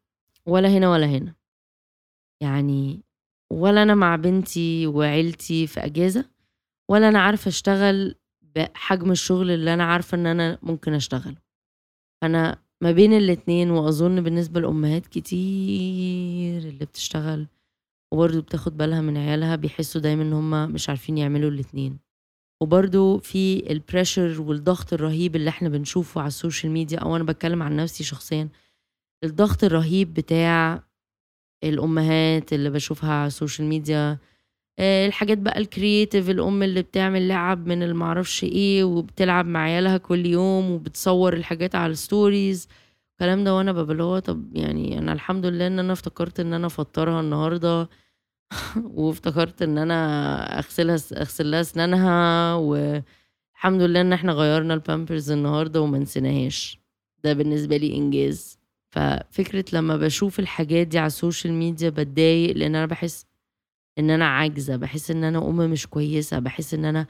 ولا 0.45 0.69
هنا 0.69 0.91
ولا 0.91 1.05
هنا. 1.05 1.35
يعني 2.41 3.03
ولا 3.51 3.83
أنا 3.83 3.95
مع 3.95 4.15
بنتي 4.15 4.87
وعيلتي 4.87 5.67
في 5.67 5.79
أجازة 5.79 6.32
ولا 6.93 7.09
أنا 7.09 7.19
عارفة 7.19 7.49
أشتغل 7.49 8.15
بحجم 8.55 9.11
الشغل 9.11 9.51
اللي 9.51 9.73
أنا 9.73 9.83
عارفة 9.83 10.15
إن 10.15 10.25
أنا 10.25 10.57
ممكن 10.63 10.93
أشتغله. 10.93 11.35
أنا 12.23 12.61
ما 12.81 12.91
بين 12.91 13.13
الاتنين 13.13 13.71
وأظن 13.71 14.21
بالنسبة 14.21 14.59
لأمهات 14.61 15.07
كتير 15.07 16.57
اللي 16.57 16.85
بتشتغل 16.85 17.47
وبرضه 18.13 18.41
بتاخد 18.41 18.77
بالها 18.77 19.01
من 19.01 19.17
عيالها 19.17 19.55
بيحسوا 19.55 20.01
دايما 20.01 20.23
إن 20.23 20.33
هم 20.33 20.71
مش 20.71 20.89
عارفين 20.89 21.17
يعملوا 21.17 21.49
الاتنين. 21.49 21.99
وبرضه 22.61 23.17
في 23.17 23.71
ال 23.71 23.79
pressure 23.79 24.41
والضغط 24.41 24.93
الرهيب 24.93 25.35
اللي 25.35 25.49
إحنا 25.49 25.69
بنشوفه 25.69 26.21
على 26.21 26.27
ال 26.27 26.34
social 26.34 26.71
media 26.71 26.99
أو 26.99 27.15
أنا 27.15 27.23
بتكلم 27.23 27.63
عن 27.63 27.75
نفسي 27.75 28.03
شخصيا 28.03 28.49
الضغط 29.23 29.63
الرهيب 29.63 30.13
بتاع 30.13 30.83
الأمهات 31.63 32.53
اللي 32.53 32.69
بشوفها 32.69 33.13
على 33.13 33.27
ال 33.27 33.33
social 33.33 33.67
media 33.67 34.17
الحاجات 34.79 35.37
بقى 35.37 35.59
ال 35.59 35.67
creative 35.67 36.29
الأم 36.29 36.63
اللي 36.63 36.81
بتعمل 36.81 37.27
لعب 37.27 37.67
من 37.67 37.83
المعرفش 37.83 38.43
إيه 38.43 38.83
وبتلعب 38.83 39.45
مع 39.45 39.59
عيالها 39.59 39.97
كل 39.97 40.25
يوم 40.25 40.71
وبتصور 40.71 41.33
الحاجات 41.33 41.75
على 41.75 41.91
ال 41.91 42.01
stories 42.01 42.67
الكلام 43.13 43.43
ده 43.43 43.55
وأنا 43.55 43.71
هو 44.03 44.19
طب 44.19 44.55
يعني 44.55 44.99
أنا 44.99 45.13
الحمد 45.13 45.45
لله 45.45 45.67
إن 45.67 45.79
أنا 45.79 45.93
افتكرت 45.93 46.39
إن 46.39 46.53
أنا 46.53 46.67
افطرها 46.67 47.21
النهارده 47.21 47.89
وافتكرت 48.97 49.61
إن 49.61 49.77
أنا 49.77 50.59
أغسلها 50.59 50.95
أغسل 51.13 51.51
لها 51.51 51.61
أسنانها 51.61 52.55
والحمد 52.55 53.81
لله 53.81 54.01
إن 54.01 54.13
إحنا 54.13 54.33
غيرنا 54.33 54.73
البامبرز 54.73 55.31
النهارده 55.31 55.81
وما 55.81 55.99
نسيناهاش. 55.99 56.79
ده 57.23 57.33
بالنسبة 57.33 57.77
لي 57.77 57.95
إنجاز. 57.95 58.59
ففكرة 58.91 59.65
لما 59.73 59.97
بشوف 59.97 60.39
الحاجات 60.39 60.87
دي 60.87 60.99
على 60.99 61.07
ال 61.07 61.14
social 61.14 61.53
media 61.53 61.89
بتضايق 61.89 62.57
لأن 62.57 62.75
أنا 62.75 62.85
بحس 62.85 63.25
إن 63.99 64.09
أنا 64.09 64.25
عاجزة 64.27 64.75
بحس 64.75 65.11
إن 65.11 65.23
أنا 65.23 65.37
ام 65.49 65.55
مش 65.71 65.87
كويسة 65.87 66.39
بحس 66.39 66.73
إن 66.73 66.85
أنا 66.85 67.07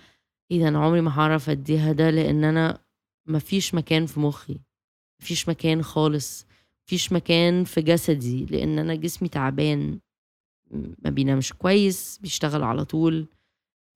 إيه 0.52 0.60
ده 0.60 0.68
أنا 0.68 0.80
عمري 0.86 1.02
ما 1.02 1.20
هعرف 1.20 1.50
أديها 1.50 1.92
ده 1.92 2.10
لأن 2.10 2.44
أنا 2.44 2.84
مفيش 3.28 3.74
مكان 3.75 4.06
في 4.06 4.20
مخي 4.20 4.60
مفيش 5.22 5.50
مكان 5.50 5.84
خالص 5.84 6.46
مفيش 6.86 7.12
مكان 7.13 7.63
في 7.63 7.82
جسدي 7.82 8.46
لأن 8.46 8.80
أنا 8.80 8.96
جسمي 8.96 9.30
تعبان 9.30 10.00
ما 10.72 11.10
بينامش 11.10 11.54
كويس 11.54 12.20
بيشتغل 12.22 12.63
على 12.63 12.86
طول 12.86 13.28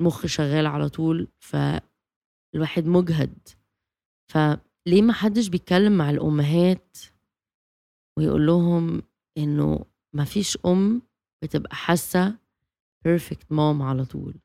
المخ 0.02 0.26
شغال 0.26 0.66
على 0.66 0.90
طول 0.90 1.28
فالواحد 1.40 2.86
مجهد. 2.86 3.38
فليه 4.32 5.02
ما 5.02 5.14
حدش 5.14 5.48
بيتكلم 5.48 5.98
مع 5.98 6.10
الأمهات 6.10 6.98
ويقول 8.18 8.46
لهم 8.48 9.02
إنه 9.38 9.86
ما 10.14 10.24
فيش 10.26 10.58
أم 10.66 11.02
بتبقى 11.44 11.76
حاسة 11.76 12.36
perfect 13.08 13.52
mom 13.52 13.82
على 13.82 14.06
طول. 14.06 14.36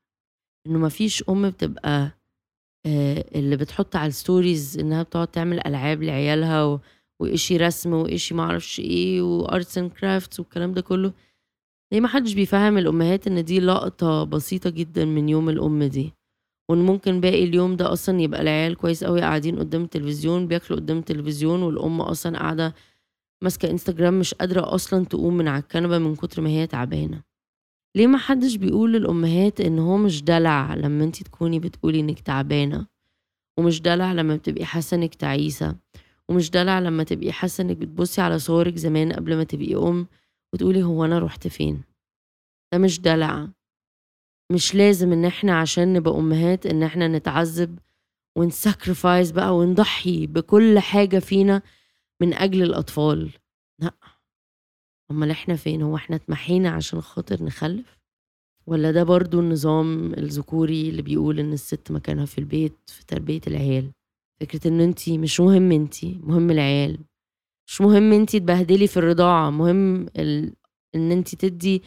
إنه 0.67 0.79
ما 0.79 0.89
فيش 0.89 1.23
أم 1.29 1.49
بتبقى 1.49 2.11
آه، 2.85 3.25
اللي 3.35 3.57
بتحط 3.57 3.95
على 3.95 4.07
ال 4.07 4.16
stories 4.16 4.79
إنها 4.79 5.03
بتقعد 5.03 5.27
تعمل 5.27 5.67
ألعاب 5.67 6.03
لعيالها 6.03 6.79
وإشي 7.19 7.57
رسم 7.57 7.93
وإشي 7.93 8.33
معرفش 8.35 8.79
إيه 8.79 9.21
و 9.21 9.32
arts 9.32 9.77
and 9.77 9.91
crafts 9.91 10.39
والكلام 10.39 10.73
ده 10.73 10.81
كله. 10.81 11.13
ليه 11.91 11.99
ما 12.01 12.07
حدش 12.07 12.33
بيفهم 12.33 12.77
الأمهات 12.77 13.27
إن 13.27 13.43
دي 13.45 13.59
لقطة 13.59 14.23
بسيطة 14.23 14.69
جدا 14.69 15.05
من 15.05 15.29
يوم 15.29 15.49
الأم 15.49 15.83
دي؟ 15.83 16.13
وإن 16.69 16.79
ممكن 16.85 17.21
باقي 17.21 17.43
اليوم 17.43 17.75
ده 17.75 17.93
أصلا 17.93 18.21
يبقى 18.21 18.41
العيال 18.41 18.75
كويس 18.75 19.03
قوي 19.03 19.21
قاعدين 19.21 19.59
قدام 19.59 19.83
التلفزيون 19.83 20.47
بياكلوا 20.47 20.79
قدام 20.79 20.97
التلفزيون 20.97 21.63
والأم 21.63 22.01
أصلا 22.01 22.37
قاعدة 22.39 22.75
ماسكة 23.43 23.69
انستجرام 23.71 24.19
مش 24.19 24.33
قادرة 24.33 24.75
أصلا 24.75 25.05
تقوم 25.05 25.37
من 25.37 25.47
على 25.47 25.61
الكنبة 25.63 25.97
من 25.97 26.15
كتر 26.15 26.41
ما 26.41 26.49
هي 26.49 26.67
تعبانة. 26.67 27.32
ليه 27.95 28.07
ما 28.07 28.17
حدش 28.17 28.55
بيقول 28.55 28.93
للأمهات 28.93 29.61
إن 29.61 29.79
هو 29.79 29.97
مش 29.97 30.23
دلع 30.23 30.73
لما 30.73 31.03
أنتي 31.03 31.23
تكوني 31.23 31.59
بتقولي 31.59 31.99
إنك 31.99 32.19
تعبانة؟ 32.19 32.87
ومش 33.59 33.81
دلع 33.81 34.13
لما 34.13 34.35
بتبقي 34.35 34.65
حاسة 34.65 34.95
إنك 34.97 35.15
تعيسة؟ 35.15 35.75
ومش 36.29 36.49
دلع 36.51 36.79
لما 36.79 37.03
تبقي 37.03 37.31
حاسة 37.31 37.61
إنك 37.61 37.77
بتبصي 37.77 38.21
على 38.21 38.39
صورك 38.39 38.75
زمان 38.75 39.13
قبل 39.13 39.35
ما 39.37 39.43
تبقي 39.43 39.75
أم 39.75 40.07
وتقولي 40.53 40.83
هو 40.83 41.05
أنا 41.05 41.19
رحت 41.19 41.47
فين؟ 41.47 41.83
ده 42.73 42.79
مش 42.79 43.01
دلع. 43.01 43.47
مش 44.51 44.75
لازم 44.75 45.11
إن 45.13 45.25
إحنا 45.25 45.59
عشان 45.59 45.93
نبقى 45.93 46.13
أمهات 46.15 46.65
إن 46.65 46.83
إحنا 46.83 47.07
نتعذب 47.07 47.79
ونساكرفايز 48.37 49.31
بقى 49.31 49.57
ونضحي 49.57 50.27
بكل 50.27 50.79
حاجة 50.79 51.19
فينا 51.19 51.61
من 52.21 52.33
أجل 52.33 52.63
الأطفال. 52.63 53.31
لأ. 53.81 53.93
أمال 55.11 55.31
إحنا 55.31 55.55
فين؟ 55.55 55.81
هو 55.81 55.95
إحنا 55.95 56.15
اتمحينا 56.15 56.69
عشان 56.69 57.01
خاطر 57.01 57.43
نخلف؟ 57.43 57.99
ولا 58.67 58.91
ده 58.91 59.03
برضو 59.03 59.39
النظام 59.39 60.13
الذكوري 60.13 60.89
اللي 60.89 61.01
بيقول 61.01 61.39
إن 61.39 61.53
الست 61.53 61.91
مكانها 61.91 62.25
في 62.25 62.37
البيت 62.37 62.73
في 62.87 63.05
تربية 63.05 63.41
العيال؟ 63.47 63.91
فكرة 64.41 64.67
إن 64.67 64.81
أنتي 64.81 65.17
مش 65.17 65.39
مهم 65.39 65.71
أنتي 65.71 66.19
مهم 66.23 66.51
العيال. 66.51 66.99
مش 67.67 67.81
مهم 67.81 68.13
انت 68.13 68.35
تبهدلي 68.35 68.87
في 68.87 68.97
الرضاعة 68.97 69.49
مهم 69.49 70.05
ال... 70.17 70.53
إن 70.95 71.11
انت 71.11 71.35
تدي 71.35 71.83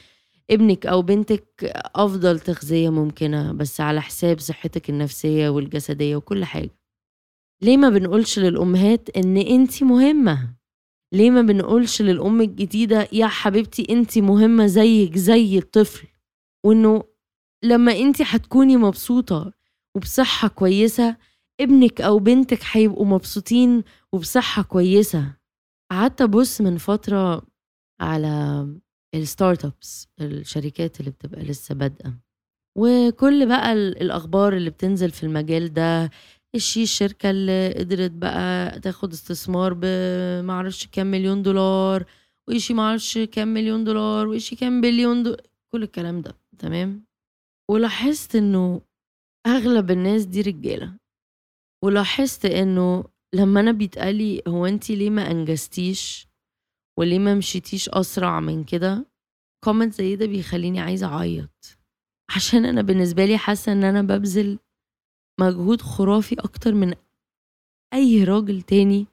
ابنك 0.50 0.87
أو 0.87 1.02
بنتك 1.02 1.64
أفضل 1.94 2.40
تغذية 2.40 2.90
ممكنة 2.90 3.52
بس 3.52 3.80
على 3.80 4.00
حساب 4.02 4.38
صحتك 4.38 4.90
النفسية 4.90 5.49
والجسدية 5.49 6.16
وكل 6.16 6.44
حاجة. 6.44 6.70
ليه 7.62 7.76
ما 7.76 7.88
بنقولش 7.88 8.38
للأمهات 8.38 9.16
إن 9.16 9.37
انت 9.37 9.82
مهمة؟ 9.82 10.54
ليه 11.12 11.30
ما 11.30 11.42
بنقولش 11.42 12.02
للأم 12.02 12.40
الجديدة 12.40 13.08
يا 13.12 13.26
حبيبتي 13.26 13.86
أنت 13.90 14.18
مهمة 14.18 14.66
زيك 14.66 15.18
زي 15.18 15.58
الطفل. 15.58 16.08
وإنه 16.66 17.04
لما 17.64 17.92
أنت 17.92 18.22
هتكوني 18.22 18.76
مبسوطة 18.76 19.52
وبصحة 19.96 20.48
كويسة 20.48 21.16
ابنك 21.60 22.00
أو 22.00 22.18
بنتك 22.18 22.58
هيبقوا 22.72 23.06
مبسوطين 23.06 23.84
وبصحة 24.12 24.62
كويسة. 24.62 25.36
قعدت 25.90 26.20
أبص 26.22 26.60
من 26.60 26.78
فترة 26.78 27.46
على 28.00 28.66
الستارت 29.14 29.64
ابس 29.64 30.08
الشركات 30.20 31.00
اللي 31.00 31.10
بتبقى 31.10 31.42
لسه 31.42 31.75
بادئة. 31.75 32.18
وكل 32.78 33.48
بقى 33.48 33.72
الأخبار 33.72 34.56
اللي 34.56 34.70
بتنزل 34.70 35.10
في 35.10 35.22
المجال 35.22 35.72
ده 35.72 36.10
إيش 36.56 36.78
الشركة 36.78 37.30
اللي 37.30 37.75
قدرت 37.78 38.10
بقى 38.10 38.80
تاخد 38.80 39.12
استثمار 39.12 39.75
بمعرفش 39.82 40.86
كام 40.86 41.06
مليون 41.06 41.42
دولار 41.42 42.04
وإيشي 42.48 42.75
معرفش 42.75 43.18
كام 43.18 43.48
مليون 43.48 43.84
دولار 43.84 44.26
وإيشي 44.26 44.56
كام 44.56 44.80
بليون 44.80 45.22
دولار 45.22 45.40
كل 45.72 45.82
الكلام 45.82 46.20
ده 46.20 46.36
تمام؟ 46.58 47.04
ولاحظت 47.70 48.36
إنه 48.36 48.80
أغلب 49.46 49.90
الناس 49.90 50.25
دي 50.25 50.40
رجالة. 50.40 50.96
ولاحظت 51.84 52.44
إنه 52.44 53.04
لما 53.34 53.60
أنا 53.60 53.72
بيتقالي 53.72 54.42
هو 54.48 54.66
انت 54.66 54.90
ليه 54.90 55.10
ما 55.10 55.30
أنجزتيش؟ 55.30 56.28
وليه 56.98 57.18
ما 57.18 57.34
مشيتيش 57.34 57.88
أسرع 57.88 58.40
من 58.40 58.64
كده؟ 58.64 59.06
comment 59.64 59.94
زي 59.94 60.16
ده 60.16 60.26
بيخليني 60.26 60.80
عايزة 60.80 61.06
أعيط. 61.06 61.78
عشان 62.36 62.64
أنا 62.64 62.82
بالنسبة 62.82 63.25
لي 63.25 63.38
حاسة 63.38 63.72
إن 63.72 63.84
أنا 63.84 64.02
ببذل 64.02 64.58
مجهود 65.40 65.82
خرافي 65.82 66.34
أكتر 66.38 66.74
من 66.74 66.94
أي 67.94 68.24
راجل 68.24 68.62
تاني 68.62 69.06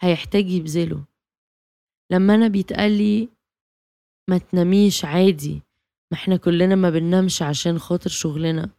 هيحتاج 0.00 0.50
يبذله. 0.50 1.04
لما 2.12 2.34
أنا 2.34 2.48
بيتقالي 2.48 3.28
ما 4.30 4.38
تناميش 4.38 5.04
عادي 5.04 5.54
ما 6.12 6.18
إحنا 6.18 6.36
كلنا 6.36 6.74
ما 6.74 6.90
بننامش 6.90 7.42
عشان 7.42 7.78
خاطر 7.78 8.10
شغلنا. 8.10 8.70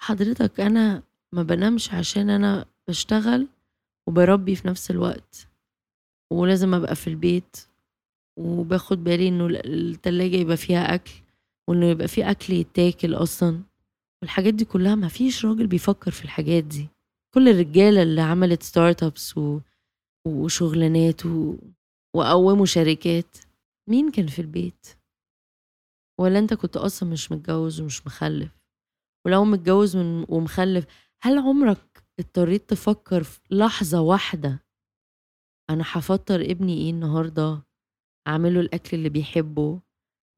حضرتك 0.00 0.60
أنا 0.60 1.02
ما 1.32 1.42
بنامش 1.42 1.94
عشان 1.94 2.30
أنا 2.30 2.66
بشتغل 2.88 3.48
وبربي 4.06 4.54
في 4.56 4.68
نفس 4.68 4.90
الوقت 4.90 5.48
ولازم 6.32 6.74
أبقى 6.74 6.96
في 6.96 7.06
البيت 7.10 7.56
وباخد 8.38 9.04
بالي 9.04 9.28
إنه 9.28 9.46
التلاجة 9.46 10.36
يبقى 10.36 10.56
فيها 10.56 10.94
أكل 10.94 11.12
وإنه 11.68 11.86
يبقى 11.86 12.08
في 12.08 12.30
أكل 12.30 12.52
يتاكل 12.54 13.14
أصلا. 13.14 13.62
والحاجات 14.22 14.54
دي 14.54 14.64
كلها 14.64 14.94
ما 14.94 15.08
فيش 15.08 15.44
راجل 15.44 15.66
بيفكر 15.66 16.10
في 16.10 16.24
الحاجات 16.24 16.64
دي. 16.64 16.88
كل 17.34 17.48
الرجالة 17.48 18.02
اللي 18.02 18.20
عملت 18.20 18.62
ستارت 18.62 19.02
ابس 19.02 19.38
و... 19.38 19.60
وشغلانات 20.26 21.26
و... 21.26 21.56
وقوموا 22.16 22.66
شركات 22.66 23.36
مين 23.90 24.10
كان 24.10 24.26
في 24.26 24.38
البيت؟ 24.42 24.86
ولا 26.20 26.38
انت 26.38 26.54
كنت 26.54 26.76
أصلا 26.76 27.08
مش 27.08 27.32
متجوز 27.32 27.80
ومش 27.80 28.06
مخلف؟ 28.06 28.58
ولو 29.26 29.44
متجوز 29.44 29.96
ومخلف 30.28 30.86
هل 31.22 31.38
عمرك 31.38 32.04
اضطريت 32.20 32.70
تفكر 32.70 33.22
في 33.22 33.40
لحظة 33.50 34.00
واحدة 34.00 34.64
أنا 35.70 35.84
هفطر 35.86 36.40
ابني 36.40 36.74
إيه 36.78 36.90
النهاردة؟ 36.90 37.62
أعمله 38.28 38.60
الأكل 38.60 38.96
اللي 38.96 39.08
بيحبه؟ 39.08 39.80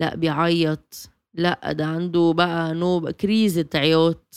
لأ 0.00 0.14
بيعيط. 0.16 1.10
لأ 1.34 1.72
ده 1.72 1.86
عنده 1.86 2.32
بقى 2.36 2.74
نوبة 2.74 3.10
كريزة 3.10 3.68
عياط 3.74 4.34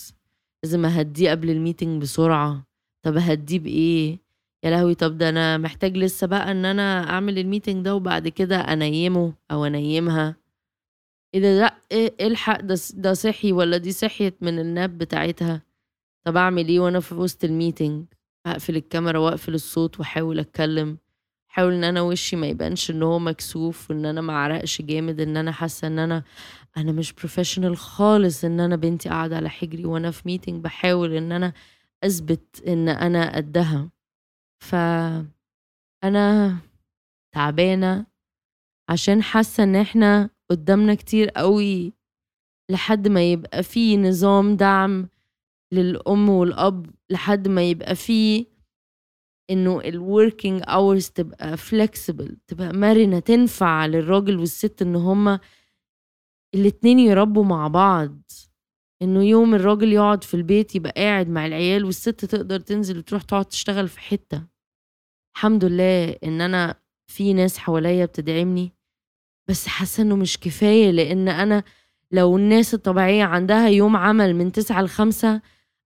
لازم 0.63 0.85
أهديه 0.85 1.31
قبل 1.31 1.49
ال 1.49 1.56
meeting 1.56 2.01
بسرعة. 2.01 2.67
طب 3.05 3.17
أهديه 3.17 3.59
بإيه؟ 3.59 4.19
يا 4.63 4.69
لهوي 4.69 4.95
طب 4.95 5.17
ده 5.17 5.29
أنا 5.29 5.57
محتاج 5.57 5.97
لسه 5.97 6.27
بقى 6.27 6.51
إن 6.51 6.65
أنا 6.65 7.09
أعمل 7.09 7.39
ال 7.39 7.45
meeting 7.45 7.85
ده 7.85 7.95
وبعد 7.95 8.27
كده 8.27 8.57
أنيمه 8.57 9.33
أو 9.51 9.65
أنيمها. 9.65 10.35
إيه 11.33 11.41
ده؟ 11.41 11.59
لأ 11.59 11.75
إيه 11.91 12.27
الحق؟ 12.27 12.61
ده 12.61 12.75
ده 12.93 13.13
صحي 13.13 13.51
ولا 13.51 13.77
دي 13.77 13.91
صحيت 13.91 14.35
من 14.43 14.59
ال 14.59 14.69
nap 14.69 14.97
بتاعتها؟ 14.97 15.61
طب 16.25 16.37
أعمل 16.37 16.67
إيه 16.67 16.79
وأنا 16.79 16.99
في 16.99 17.15
وسط 17.15 17.43
ال 17.43 17.50
meeting؟ 17.50 18.05
أقفل 18.45 18.75
الكاميرا 18.75 19.19
وأقفل 19.19 19.53
الصوت 19.53 19.99
وأحاول 19.99 20.39
أتكلم. 20.39 20.97
احاول 21.53 21.73
إن 21.73 21.83
أنا 21.83 22.01
وشي 22.01 22.35
ما 22.35 22.47
يبانش 22.47 22.91
إن 22.91 23.03
هو 23.03 23.19
مكسوف 23.19 23.89
وإن 23.91 24.05
أنا 24.05 24.21
ما 24.21 24.61
جامد 24.79 25.19
إن 25.21 25.37
أنا 25.37 25.51
حاسة 25.51 25.87
إن 25.87 25.99
أنا 25.99 26.23
أنا 26.77 26.91
مش 26.91 27.13
professional 27.13 27.77
خالص 27.77 28.43
إن 28.45 28.59
أنا 28.59 28.75
بنتي 28.75 29.09
قاعدة 29.09 29.35
على 29.35 29.49
حجري 29.49 29.85
وأنا 29.85 30.11
في 30.11 30.21
meeting 30.25 30.63
بحاول 30.63 31.13
إن 31.13 31.31
أنا 31.31 31.53
أثبت 32.03 32.63
إن 32.67 32.89
أنا 32.89 33.35
قدها. 33.35 33.89
ف 34.63 34.75
أنا 36.03 36.57
تعبانة 37.35 38.05
عشان 38.89 39.23
حاسة 39.23 39.63
إن 39.63 39.75
إحنا 39.75 40.29
قدامنا 40.49 40.95
كتير 40.95 41.29
قوي 41.29 41.93
لحد 42.71 43.07
ما 43.07 43.31
يبقى 43.31 43.63
في 43.63 43.97
نظام 43.97 44.55
دعم 44.55 45.09
للأم 45.71 46.29
والأب 46.29 46.89
لحد 47.09 47.47
ما 47.47 47.63
يبقى 47.63 47.95
في 47.95 48.45
إنه 49.49 49.81
ال 49.81 49.91
working 49.91 50.61
hours 50.67 51.07
تبقى 51.09 51.57
flexible 51.57 52.37
تبقى 52.47 52.73
مرنة 52.73 53.19
تنفع 53.19 53.85
للراجل 53.85 54.37
والست 54.39 54.81
إن 54.81 54.95
هما 54.95 55.39
الاتنين 56.55 56.99
يربوا 56.99 57.43
مع 57.43 57.67
بعض. 57.67 58.21
إنه 59.01 59.23
يوم 59.23 59.55
الراجل 59.55 59.93
يقعد 59.93 60.23
في 60.23 60.33
البيت 60.33 60.75
يبقى 60.75 60.93
قاعد 60.97 61.29
مع 61.29 61.45
العيال 61.45 61.85
والست 61.85 62.25
تقدر 62.25 62.59
تنزل 62.59 62.97
وتروح 62.97 63.21
تقعد 63.21 63.45
تشتغل 63.45 63.87
في 63.87 63.99
حتة. 63.99 64.43
الحمد 65.35 65.65
لله 65.65 66.09
إن 66.23 66.41
أنا 66.41 66.75
في 67.07 67.33
ناس 67.33 67.57
حواليا 67.57 68.05
بتدعمني 68.05 68.71
بس 69.47 69.67
حاسة 69.67 70.03
إنه 70.03 70.15
مش 70.15 70.39
كفاية 70.39 70.91
لأن 70.91 71.27
أنا 71.29 71.63
لو 72.11 72.37
الناس 72.37 72.73
الطبيعية 72.73 73.23
عندها 73.23 73.67
يوم 73.69 73.95
عمل 73.95 74.35
من 74.35 74.51
تسعة 74.51 74.81
لخمسة 74.81 75.41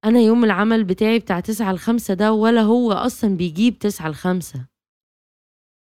أنا 0.05 0.19
يوم 0.19 0.43
العمل 0.43 0.83
بتاعي 0.83 1.19
بتاع 1.19 1.39
تسعة 1.39 1.73
لخمسة 1.73 2.13
ده 2.13 2.33
ولا 2.33 2.61
هو 2.61 2.91
أصلا 2.91 3.37
بيجيب 3.37 3.79
تسعة 3.79 4.09
لخمسة. 4.09 4.67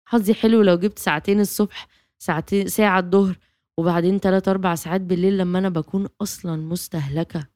حظي 0.08 0.34
حلو 0.34 0.62
لو 0.62 0.76
جبت 0.76 1.00
ساعتين 1.00 1.39
الصبح 1.39 1.88
ساعتين 2.19 2.67
ساعة 2.67 3.00
الظهر 3.00 3.38
وبعدين 3.78 4.19
تلات 4.19 4.47
أربع 4.47 4.76
ساعات 4.76 5.02
بالليل 5.02 5.38
لما 5.38 5.60
أنا 5.60 5.69
بكون 5.69 6.08
أصلا 6.21 6.56
مستهلكة. 6.56 7.47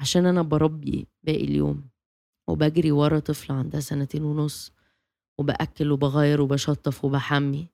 عشان 0.00 0.26
أنا 0.26 0.42
بربي 0.42 1.06
باقي 1.22 1.44
اليوم. 1.44 1.88
وبجري 2.48 2.92
ورا 2.92 3.18
طفلة 3.18 3.56
عندها 3.56 3.80
سنتين 3.80 4.22
ونص 4.22 4.72
وبأكل 5.38 5.92
وبغير 5.92 6.40
وبشطف 6.40 7.04
وبحمي. 7.04 7.68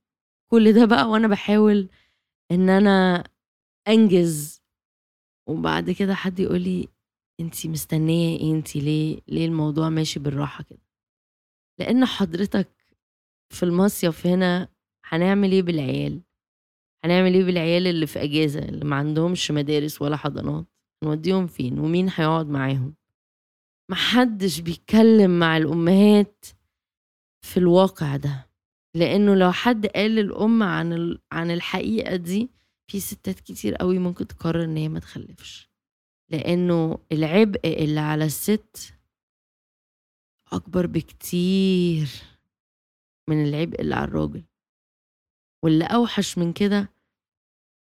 كل 0.50 0.72
ده 0.72 0.84
بقى 0.84 1.08
وأنا 1.08 1.28
بحاول 1.28 1.88
إن 2.50 2.68
أنا 2.70 3.24
أنجز. 3.88 4.62
وبعد 5.48 5.90
كده 5.90 6.14
حد 6.14 6.40
يقول 6.40 6.60
لي 6.60 6.88
انت 7.40 7.66
مستنية 7.66 8.38
إيه؟ 8.38 8.52
انت 8.52 8.76
ليه؟ 8.76 9.20
ليه 9.28 9.46
الموضوع 9.46 9.88
ماشي 9.88 10.20
بالراحة 10.20 10.64
كده؟ 10.64 10.78
لأن 11.78 12.04
حضرتك 12.04 12.68
في 13.50 13.62
المصيف 13.62 14.26
هنا 14.26 14.68
هنعمل 15.04 15.52
إيه 15.52 15.62
بالعيال؟ 15.62 16.20
هنعمل 17.04 17.34
إيه 17.34 17.44
بالعيال 17.44 17.86
اللي 17.86 18.06
في 18.06 18.22
أجازة 18.22 18.60
اللي 18.60 18.84
ما 18.84 18.96
عندهمش 18.96 19.50
مدارس 19.50 20.02
ولا 20.02 20.16
حضانات؟ 20.16 20.66
نوديهم 21.04 21.46
فين؟ 21.46 21.78
ومين 21.78 22.08
هيقعد 22.14 22.46
معاهم؟ 22.48 22.94
محدش 23.90 24.60
بيتكلم 24.60 25.38
مع 25.38 25.56
الأمهات 25.56 26.46
في 27.44 27.56
الواقع 27.56 28.16
ده 28.16 28.50
لأنه 28.96 29.34
لو 29.34 29.52
حد 29.52 29.86
قال 29.86 30.10
للأم 30.10 30.62
عن 30.62 31.18
عن 31.32 31.50
الحقيقة 31.50 32.16
دي 32.16 32.50
في 32.90 33.00
ستات 33.00 33.40
كتير 33.40 33.74
قوي 33.74 33.98
ممكن 33.98 34.26
تقرر 34.26 34.64
إن 34.64 34.76
هي 34.76 34.88
ما 34.88 34.98
تخلفش. 34.98 35.70
لأنه 36.30 36.98
العبء 37.12 37.60
اللي 37.84 38.00
على 38.00 38.24
الست 38.24 38.94
أكبر 40.52 40.86
بكتير 40.86 42.08
من 43.28 43.44
العبء 43.44 43.80
اللي 43.80 43.94
على 43.94 44.04
الراجل. 44.04 44.42
واللي 45.62 45.84
أوحش 45.84 46.38
من 46.38 46.52
كده 46.52 46.90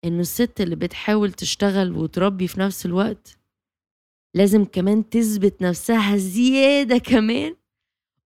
إنه 0.06 0.20
الست 0.22 0.62
اللي 0.62 0.76
بتحاول 0.76 1.32
تشتغل 1.34 1.92
وتربي 1.98 2.48
في 2.48 2.60
نفس 2.60 2.86
الوقت 2.86 3.38
لازم 4.36 4.66
كمان 4.66 5.10
تثبت 5.10 5.62
نفسها 5.62 6.18
زيادة 6.18 6.98
كمان 6.98 7.56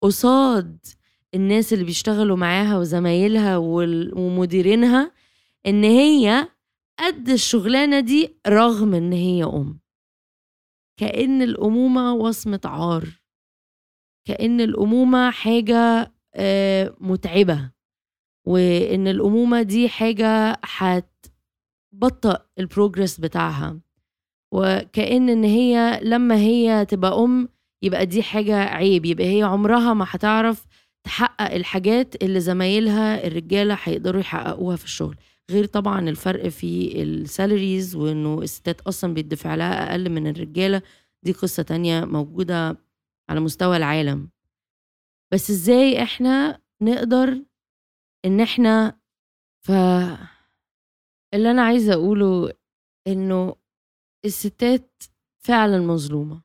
قصاد 0.03 0.87
الناس 1.35 1.73
اللي 1.73 1.85
بيشتغلوا 1.85 2.37
معاها 2.37 2.79
وزمايلها 2.79 3.57
ومديرينها 4.17 5.13
إن 5.67 5.85
هي 5.85 6.49
قد 6.99 7.29
الشغلانة 7.29 8.01
دي 8.01 8.37
رغم 8.47 8.95
إن 8.95 9.13
هي 9.13 9.45
أم. 9.45 9.79
كأن 11.01 11.43
الأمومة 11.43 12.13
وصمة 12.15 12.61
عار. 12.65 13.09
كأن 14.29 14.61
الأمومة 14.61 15.31
حاجة 15.31 16.13
آه، 16.35 16.95
متعبة. 17.01 17.71
وإن 18.47 19.09
الأمومة 19.09 19.63
دي 19.63 19.89
حاجة 19.89 20.61
هتبطئ 20.65 22.41
البروجرس 22.59 23.21
بتاعها. 23.21 23.81
وكأن 24.55 25.29
إن 25.29 25.45
هي 25.45 26.01
لما 26.03 26.37
هي 26.37 26.85
تبقى 26.87 27.19
أم 27.25 27.49
يبقى 27.83 28.07
دي 28.07 28.23
حاجة 28.23 28.57
عيب. 28.57 29.05
يبقى 29.07 29.27
هي 29.39 29.43
عمرها 29.43 29.95
ما 29.95 30.07
هتعرف 30.09 30.67
تحقق 31.07 31.55
الحاجات 31.55 32.23
اللي 32.23 32.41
زمايلها 32.41 33.27
الرجالة 33.27 33.79
هيقدروا 33.83 34.21
يحققوها 34.21 34.77
في 34.77 34.85
الشغل. 34.85 35.17
غير 35.51 35.65
طبعا 35.67 36.01
الفرق 36.09 36.49
في 36.49 37.03
السالاريز 37.03 37.97
وإنه 37.97 38.43
الستات 38.43 38.81
أصلا 38.81 39.15
بيدفع 39.15 39.55
لها 39.55 39.91
أقل 39.91 40.11
من 40.11 40.27
الرجالة. 40.27 40.83
دي 41.23 41.33
قصة 41.33 41.63
تانية 41.63 42.05
موجودة 42.05 42.79
على 43.31 43.41
مستوى 43.41 43.77
العالم. 43.77 44.31
بس 45.33 45.51
إزاي 45.51 46.03
إحنا 46.03 46.61
نقدر 46.83 47.45
إن 48.25 48.41
إحنا 48.41 49.01
ف 49.67 49.71
اللي 51.35 51.51
أنا 51.51 51.63
عايزة 51.63 51.93
أقوله 51.95 52.53
إنه 53.07 53.57
الستات 54.25 55.03
فعلا 55.45 55.79
مظلومة. 55.79 56.43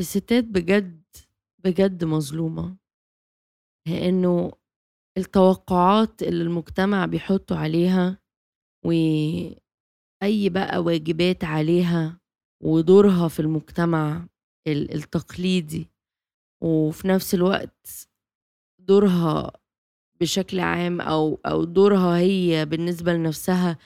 الستات 0.00 0.44
بجد 0.44 1.02
بجد 1.64 2.04
مظلومة. 2.04 2.76
لأنه 3.88 4.52
التوقعات 5.18 6.22
اللي 6.22 6.42
المجتمع 6.42 7.06
بيحطوا 7.06 7.56
عليها 7.56 8.18
وأي 8.84 10.48
بقى 10.48 10.78
واجبات 10.78 11.44
عليها 11.44 12.20
ودورها 12.62 13.28
في 13.28 13.40
المجتمع 13.40 14.26
التقليدي. 14.68 15.90
وفي 16.62 17.08
نفس 17.08 17.34
الوقت 17.34 18.08
دورها 18.78 19.52
بشكل 20.20 20.60
عام 20.60 21.00
أو 21.00 21.40
أو 21.46 21.64
دورها 21.64 22.18
هي 22.18 22.66
بالنسبة 22.66 23.12
لنفسها 23.12 23.78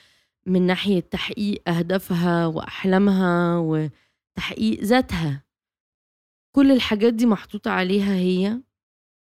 من 0.45 0.61
ناحية 0.61 0.99
تحقيق 0.99 1.69
أهدافها 1.69 2.47
وأحلامها 2.47 3.57
وتحقيق 3.57 4.81
ذاتها. 4.83 5.43
كل 6.55 6.71
الحاجات 6.71 7.13
دي 7.13 7.25
محطوطة 7.25 7.71
عليها 7.71 8.13
هي 8.15 8.61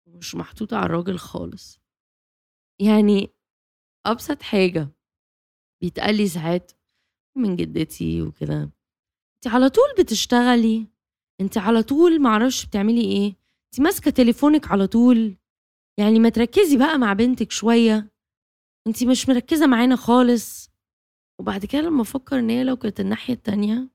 مش 0.07 0.35
محطوطة 0.35 0.77
على 0.77 0.87
الراجل 0.87 1.19
خالص. 1.19 1.82
يعني 2.87 3.29
أبسط 4.07 4.43
حاجة 4.43 4.89
بيتقال 5.83 6.17
لي 6.17 6.29
ساعات 6.29 6.73
من 7.37 7.57
جدتي 7.57 8.23
وكده 8.23 8.63
انت 9.37 9.55
على 9.55 9.69
طول 9.69 9.85
بتشتغلي؟ 9.99 10.87
انت 11.41 11.59
على 11.59 11.83
طول 11.83 12.23
معرفش 12.23 12.67
بتعملي 12.67 13.01
إيه؟ 13.01 13.27
انت 13.67 13.81
ماسكة 13.81 14.11
تليفونك 14.11 14.69
على 14.73 14.87
طول؟ 14.87 15.37
يعني 15.99 16.19
ما 16.19 16.29
تركزي 16.29 16.77
بقى 16.79 16.99
مع 16.99 17.13
بنتك 17.13 17.51
شوية؟ 17.51 18.13
انت 18.87 19.05
مش 19.05 19.29
مركزة 19.29 19.67
معانا 19.67 19.97
خالص؟ 19.97 20.71
وبعد 21.41 21.67
كده 21.67 21.81
لما 21.83 22.03
أفكر 22.03 22.39
إن 22.39 22.51
هي 22.51 22.65
لو 22.65 22.77
كانت 22.77 23.01
الناحية 23.01 23.35
التانية 23.35 23.91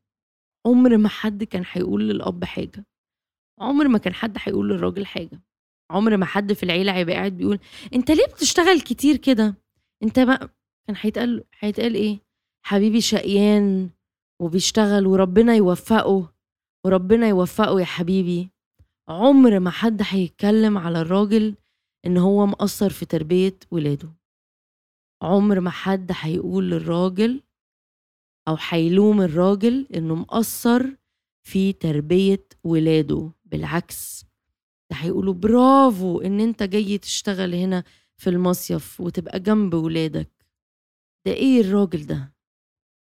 عمر 0.67 0.97
ما 0.97 1.10
حد 1.10 1.43
كان 1.43 1.63
هيقول 1.71 2.10
للأب 2.10 2.43
حاجة 2.43 2.86
عمر 3.60 3.88
ما 3.88 3.97
كان 3.97 4.13
حد 4.13 4.38
هيقول 4.39 4.69
للراجل 4.69 5.06
حاجة. 5.06 5.41
عمر 5.91 6.17
ما 6.17 6.26
حد 6.26 6.54
في 6.54 6.63
العيلة 6.63 6.95
هيبقى 6.95 7.15
قاعد 7.15 7.38
بيقول 7.38 7.60
أنت 7.93 8.12
ليه 8.12 8.26
بتشتغل 8.26 8.82
كتير 8.82 9.17
كده؟ 9.17 9.56
أنت 10.04 10.19
ما 10.19 10.36
كان 10.88 10.95
هيتقال 11.00 11.43
هيتقال 11.60 11.95
إيه؟ 11.95 12.19
حبيبي 12.65 13.02
شقيان 13.02 13.89
وبيشتغل 14.41 15.08
وربنا 15.08 15.56
يوفقه 15.56 16.34
وربنا 16.86 17.28
يوفقه 17.28 17.80
يا 17.80 17.86
حبيبي. 17.86 18.50
عمر 19.10 19.60
ما 19.60 19.69
حد 19.69 20.02
هيتكلم 20.06 20.78
على 20.78 21.02
الراجل 21.02 21.56
إن 22.06 22.17
هو 22.17 22.45
مقصر 22.45 22.89
في 22.89 23.06
تربية 23.06 23.60
ولاده. 23.71 24.10
عمر 25.21 25.60
ما 25.60 25.69
حد 25.69 26.12
هيقول 26.15 26.71
للراجل 26.71 27.41
أو 28.47 28.58
هيلوم 28.69 29.21
الراجل 29.21 29.88
إنه 29.95 30.15
مقصر 30.15 30.86
في 31.47 31.73
تربية 31.73 32.45
ولاده 32.63 33.32
بالعكس. 33.45 34.26
ده 34.91 34.95
هيقولوا 34.97 35.34
برافو 35.34 36.21
إن 36.21 36.39
أنت 36.39 36.63
جاي 36.63 36.97
تشتغل 36.97 37.56
هنا 37.56 37.84
في 38.17 38.30
المصيف 38.30 39.02
وتبقى 39.02 39.39
جنب 39.39 39.73
ولادك. 39.73 40.32
ده 41.26 41.34
إيه 41.34 41.62
الراجل 41.62 42.06
ده؟ 42.08 42.34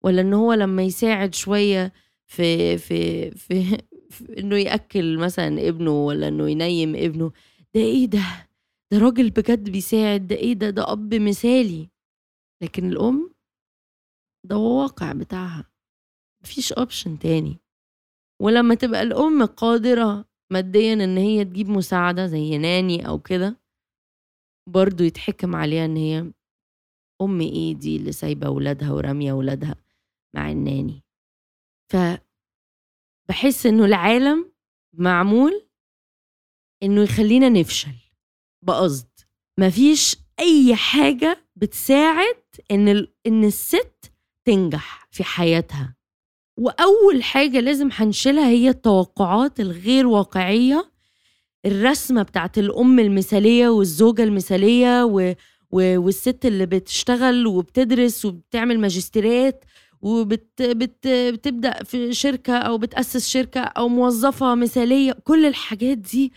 ولا 0.03 0.21
إن 0.21 0.33
هو 0.33 0.53
لما 0.53 0.83
يساعد 0.83 1.33
شوية 1.35 1.93
في 2.27 2.77
في 2.77 3.31
في, 3.31 3.77
في 4.09 4.39
إنه 4.39 4.57
يأكل 4.57 5.17
مثلا 5.17 5.67
ابنه 5.67 6.05
ولا 6.05 6.27
إنه 6.27 6.49
ينيم 6.49 6.95
ابنه. 6.95 7.31
ده 7.75 7.81
إيه 7.81 8.05
ده؟ 8.05 8.49
ده 8.91 8.97
راجل 8.97 9.29
بجد 9.29 9.69
بيساعد 9.69 10.27
ده 10.27 10.35
إيه 10.35 10.53
ده؟ 10.53 10.69
ده 10.69 10.91
أب 10.91 11.13
مثالي. 11.13 11.89
لكن 12.61 12.89
الأم؟ 12.89 13.33
ده 14.45 14.55
هو 14.55 14.81
واقع 14.81 15.13
بتاعها. 15.13 15.71
مفيش 16.43 16.73
option 16.73 17.19
تاني. 17.19 17.59
ولما 18.41 18.75
تبقى 18.75 19.01
الأم 19.01 19.45
قادرة 19.45 20.25
ماديا 20.51 20.93
إن 20.93 21.17
هي 21.17 21.45
تجيب 21.45 21.69
مساعدة 21.69 22.27
زي 22.27 22.57
nanny 22.57 23.07
أو 23.07 23.19
كده 23.19 23.61
برضو 24.69 25.03
يتحكم 25.03 25.55
عليها 25.55 25.85
إن 25.85 25.97
هي 25.97 26.31
أم 27.21 27.41
إيه 27.41 27.75
دي 27.75 27.97
اللي 27.97 28.11
سايبة 28.11 28.49
ولادها 28.49 28.91
ورامية 28.91 29.33
ولادها 29.33 29.75
مع 30.35 30.51
الناني. 30.51 31.03
ف 31.91 31.95
بحس 33.29 33.65
إنه 33.65 33.85
العالم 33.85 34.51
معمول 34.93 35.67
إنه 36.83 37.01
يخلينا 37.03 37.49
نفشل 37.49 37.95
بقصد. 38.65 39.07
مفيش 39.59 40.15
أي 40.39 40.75
حاجة 40.75 41.47
بتساعد 41.55 42.43
إن 42.71 43.07
إن 43.27 43.43
الست 43.43 44.11
تنجح 44.47 45.07
في 45.11 45.23
حياتها. 45.23 45.95
وأول 46.57 47.23
حاجة 47.23 47.59
لازم 47.59 47.89
هنشيلها 47.93 48.47
هي 48.49 48.69
التوقعات 48.69 49.59
الغير 49.59 50.07
واقعية 50.07 50.91
الرسمة 51.65 52.23
بتاعت 52.23 52.57
الأم 52.57 52.99
المثالية 52.99 53.69
والزوجة 53.69 54.23
المثالية 54.23 55.03
و... 55.05 55.33
و... 55.71 55.99
والست 56.01 56.45
اللي 56.45 56.65
بتشتغل 56.65 57.47
وبتدرس 57.47 58.25
وبتعمل 58.25 58.79
ماجستيرات 58.79 59.65
وبتبدا 60.01 60.71
وبت... 61.31 61.87
في 61.87 62.13
شركة 62.13 62.57
أو 62.57 62.77
بتأسس 62.77 63.27
شركة 63.29 63.59
أو 63.61 63.87
موظفة 63.87 64.55
مثالية 64.55 65.11
كل 65.23 65.45
الحاجات 65.45 65.97
دي 65.97 66.33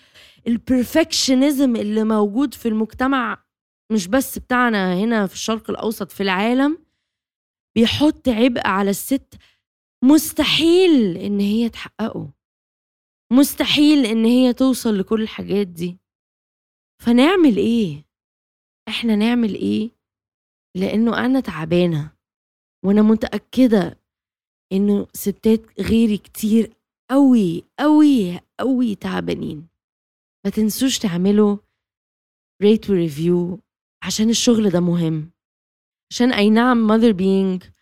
البرفكشنزم 0.46 1.76
اللي 1.76 2.04
موجود 2.04 2.54
في 2.54 2.68
المجتمع 2.68 3.44
مش 3.92 4.06
بس 4.06 4.38
بتاعنا 4.38 4.94
هنا 4.94 5.26
في 5.26 5.34
الشرق 5.34 5.70
الأوسط 5.70 6.12
في 6.12 6.22
العالم 6.22 6.78
بيحط 7.76 8.28
عبء 8.28 8.66
على 8.66 8.90
الست 8.90 9.34
مستحيل 10.04 11.16
إن 11.16 11.40
هي 11.40 11.68
تحققه. 11.68 12.30
مستحيل 13.32 14.06
إن 14.06 14.24
هي 14.24 14.52
توصل 14.52 14.98
لكل 14.98 15.22
الحاجات 15.22 15.66
دي. 15.66 15.98
فنعمل 17.02 17.56
إيه؟ 17.56 18.04
إحنا 18.88 19.16
نعمل 19.16 19.54
إيه؟ 19.54 19.90
لأنه 20.76 21.24
أنا 21.26 21.40
تعبانة 21.40 22.12
وأنا 22.84 23.02
متأكدة 23.02 24.00
إنه 24.72 25.06
ستات 25.14 25.80
غيري 25.80 26.18
كتير 26.18 26.74
قوي 27.10 27.64
قوي 27.78 28.40
قوي 28.60 28.94
تعبانين. 28.94 29.68
ما 30.44 30.50
تنسوش 30.50 30.98
تعملوا 30.98 31.56
ريت 32.62 32.90
وريفيو 32.90 33.58
عشان 34.04 34.30
الشغل 34.30 34.70
ده 34.70 34.80
مهم. 34.80 35.30
عشان 36.12 36.32
أي 36.32 36.50
نعم 36.50 36.88
mother 36.88 37.12
being 37.14 37.77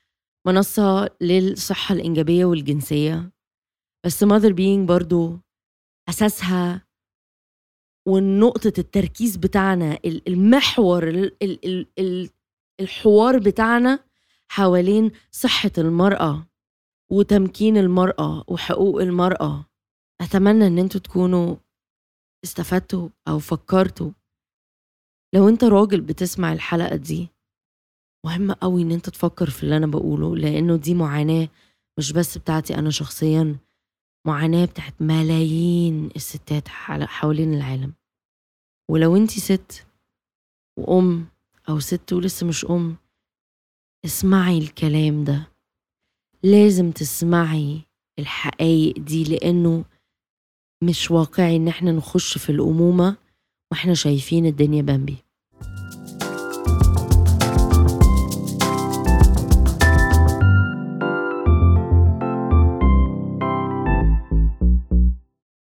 منصة 0.46 1.11
للصحة 1.20 1.94
الإنجابية 1.94 2.44
والجنسية. 2.44 3.32
بس 4.06 4.24
mother 4.24 4.52
being 4.52 4.87
برضو 4.88 5.38
أساسها 6.09 6.87
ونقطة 8.09 8.72
التركيز 8.78 9.37
بتاعنا 9.37 9.98
المحور 10.04 11.30
الحوار 12.80 13.38
بتاعنا 13.38 14.04
حوالين 14.48 15.11
صحة 15.30 15.70
المرأة 15.78 16.46
وتمكين 17.12 17.76
المرأة 17.76 18.44
وحقوق 18.48 19.02
المرأة. 19.02 19.66
أتمنى 20.20 20.66
إن 20.66 20.78
أنتوا 20.78 21.00
تكونوا 21.00 21.56
استفدتوا 22.44 23.09
أو 23.28 23.38
فكرتوا. 23.38 24.11
لو 25.35 25.48
انت 25.48 25.64
راجل 25.64 26.00
بتسمع 26.00 26.52
الحلقة 26.52 26.96
دي 26.96 27.28
مهم 28.26 28.52
قوي 28.52 28.82
إن 28.82 28.92
أنت 28.92 29.10
تفكر 29.10 29.50
في 29.50 29.62
اللي 29.62 29.76
أنا 29.76 29.86
بقوله 29.86 30.36
لأنه 30.36 30.76
دي 30.76 30.94
معاناة 30.94 31.48
مش 31.98 32.12
بس 32.12 32.38
بتاعتي 32.38 32.74
أنا 32.78 32.90
شخصيا 32.90 33.56
معاناة 34.26 34.64
بتاعت 34.64 35.02
ملايين 35.02 36.10
الستات 36.16 36.68
حوالين 36.68 37.54
العالم. 37.54 37.92
ولو 38.90 39.16
أنت 39.16 39.30
ست 39.30 39.86
وأم 40.78 41.26
أو 41.68 41.78
ست 41.80 42.12
ولسه 42.12 42.46
مش 42.46 42.64
أم 42.64 42.96
اسمعي 44.04 44.58
الكلام 44.58 45.24
ده. 45.24 45.52
لازم 46.42 46.90
تسمعي 46.90 47.80
الحقايق 48.18 48.98
دي 48.98 49.24
لأنه 49.24 49.84
مش 50.84 51.10
واقعي 51.10 51.56
إن 51.56 51.68
إحنا 51.68 51.92
نخش 51.92 52.38
في 52.38 52.50
الأمومة 52.52 53.16
وإحنا 53.72 53.94
شايفين 53.94 54.46
الدنيا 54.46 54.82
بامبي. 54.82 55.16